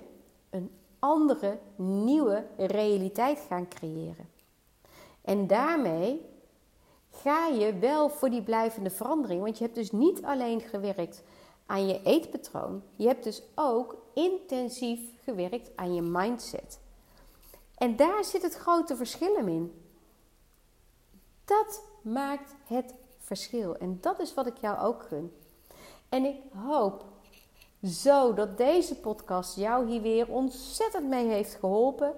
een 0.50 0.70
andere, 0.98 1.58
nieuwe 1.76 2.46
realiteit 2.56 3.40
gaan 3.48 3.68
creëren. 3.68 4.28
En 5.22 5.46
daarmee 5.46 6.20
ga 7.10 7.46
je 7.46 7.78
wel 7.78 8.08
voor 8.08 8.30
die 8.30 8.42
blijvende 8.42 8.90
verandering. 8.90 9.42
Want 9.42 9.58
je 9.58 9.64
hebt 9.64 9.76
dus 9.76 9.90
niet 9.90 10.24
alleen 10.24 10.60
gewerkt 10.60 11.22
aan 11.66 11.86
je 11.86 12.00
eetpatroon, 12.02 12.82
je 12.96 13.06
hebt 13.06 13.24
dus 13.24 13.42
ook 13.54 13.96
intensief 14.14 15.00
gewerkt 15.22 15.70
aan 15.76 15.94
je 15.94 16.02
mindset. 16.02 16.78
En 17.84 17.96
daar 17.96 18.24
zit 18.24 18.42
het 18.42 18.54
grote 18.54 18.96
verschil 18.96 19.36
in. 19.36 19.82
Dat 21.44 21.82
maakt 22.02 22.54
het 22.66 22.94
verschil. 23.18 23.76
En 23.76 23.98
dat 24.00 24.20
is 24.20 24.34
wat 24.34 24.46
ik 24.46 24.56
jou 24.60 24.78
ook 24.78 25.02
gun. 25.02 25.32
En 26.08 26.24
ik 26.24 26.36
hoop 26.66 27.04
zo 27.82 28.34
dat 28.34 28.58
deze 28.58 28.94
podcast 28.94 29.56
jou 29.56 29.88
hier 29.88 30.00
weer 30.02 30.28
ontzettend 30.28 31.08
mee 31.08 31.26
heeft 31.26 31.54
geholpen. 31.54 32.14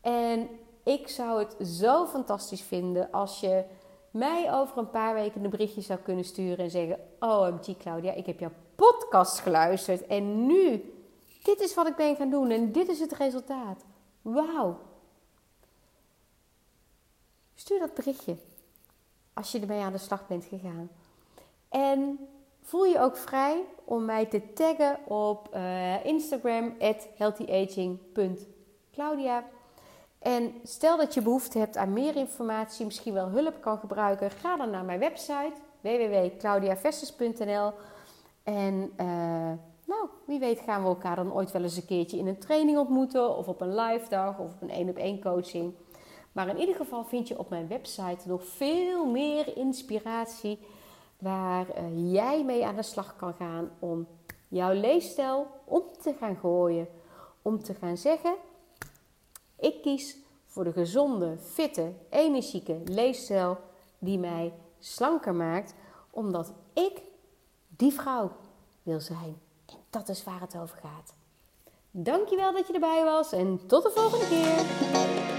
En 0.00 0.48
ik 0.82 1.08
zou 1.08 1.38
het 1.38 1.68
zo 1.68 2.06
fantastisch 2.06 2.62
vinden 2.62 3.10
als 3.10 3.40
je 3.40 3.64
mij 4.10 4.54
over 4.54 4.78
een 4.78 4.90
paar 4.90 5.14
weken 5.14 5.44
een 5.44 5.50
berichtje 5.50 5.80
zou 5.80 5.98
kunnen 5.98 6.24
sturen 6.24 6.64
en 6.64 6.70
zeggen: 6.70 6.98
OMG 7.20 7.76
Claudia, 7.78 8.12
ik 8.12 8.26
heb 8.26 8.38
jouw 8.40 8.52
podcast 8.74 9.38
geluisterd 9.38 10.06
en 10.06 10.46
nu, 10.46 10.92
dit 11.42 11.60
is 11.60 11.74
wat 11.74 11.86
ik 11.86 11.96
ben 11.96 12.16
gaan 12.16 12.30
doen 12.30 12.50
en 12.50 12.72
dit 12.72 12.88
is 12.88 13.00
het 13.00 13.12
resultaat. 13.12 13.84
Wauw. 14.22 14.78
Stuur 17.54 17.78
dat 17.78 17.94
berichtje 17.94 18.36
als 19.32 19.52
je 19.52 19.60
ermee 19.60 19.80
aan 19.80 19.92
de 19.92 19.98
slag 19.98 20.26
bent 20.26 20.44
gegaan. 20.44 20.90
En 21.68 22.28
voel 22.62 22.84
je 22.84 23.00
ook 23.00 23.16
vrij 23.16 23.64
om 23.84 24.04
mij 24.04 24.26
te 24.26 24.52
taggen 24.52 24.98
op 25.06 25.54
uh, 25.54 26.04
Instagram 26.04 26.74
healthyaging.claudia. 27.16 29.44
En 30.18 30.54
stel 30.62 30.96
dat 30.96 31.14
je 31.14 31.22
behoefte 31.22 31.58
hebt 31.58 31.76
aan 31.76 31.92
meer 31.92 32.16
informatie, 32.16 32.84
misschien 32.84 33.12
wel 33.12 33.28
hulp 33.28 33.60
kan 33.60 33.78
gebruiken, 33.78 34.30
ga 34.30 34.56
dan 34.56 34.70
naar 34.70 34.84
mijn 34.84 34.98
website 34.98 35.52
www.claudiavesters.nl. 35.80 37.72
En 38.42 38.92
uh, 39.00 39.52
nou, 39.92 40.08
wie 40.26 40.38
weet 40.38 40.60
gaan 40.60 40.82
we 40.82 40.88
elkaar 40.88 41.16
dan 41.16 41.32
ooit 41.32 41.50
wel 41.50 41.62
eens 41.62 41.76
een 41.76 41.84
keertje 41.84 42.18
in 42.18 42.26
een 42.26 42.38
training 42.38 42.78
ontmoeten, 42.78 43.36
of 43.36 43.48
op 43.48 43.60
een 43.60 43.74
live 43.74 44.08
dag, 44.08 44.38
of 44.38 44.50
op 44.50 44.62
een 44.62 44.70
één 44.70 44.88
op 44.88 44.96
één 44.96 45.20
coaching. 45.20 45.74
Maar 46.32 46.48
in 46.48 46.58
ieder 46.58 46.74
geval 46.74 47.04
vind 47.04 47.28
je 47.28 47.38
op 47.38 47.48
mijn 47.48 47.68
website 47.68 48.28
nog 48.28 48.44
veel 48.44 49.06
meer 49.06 49.56
inspiratie 49.56 50.58
waar 51.18 51.66
uh, 51.68 52.12
jij 52.12 52.44
mee 52.44 52.66
aan 52.66 52.76
de 52.76 52.82
slag 52.82 53.16
kan 53.16 53.34
gaan 53.34 53.70
om 53.78 54.06
jouw 54.48 54.72
leefstijl 54.72 55.46
om 55.64 55.82
te 56.00 56.14
gaan 56.18 56.36
gooien. 56.36 56.88
Om 57.42 57.62
te 57.62 57.74
gaan 57.74 57.96
zeggen: 57.96 58.34
ik 59.58 59.82
kies 59.82 60.16
voor 60.46 60.64
de 60.64 60.72
gezonde, 60.72 61.36
fitte, 61.38 61.92
energieke 62.10 62.80
leefstijl 62.84 63.58
die 63.98 64.18
mij 64.18 64.52
slanker 64.78 65.34
maakt, 65.34 65.74
omdat 66.10 66.52
ik 66.72 67.02
die 67.68 67.92
vrouw 67.92 68.30
wil 68.82 69.00
zijn. 69.00 69.51
Dat 69.92 70.08
is 70.08 70.24
waar 70.24 70.40
het 70.40 70.56
over 70.56 70.78
gaat. 70.82 71.14
Dankjewel 71.90 72.52
dat 72.52 72.66
je 72.66 72.72
erbij 72.72 73.04
was 73.04 73.32
en 73.32 73.66
tot 73.66 73.82
de 73.82 73.90
volgende 73.94 74.28
keer. 74.28 75.31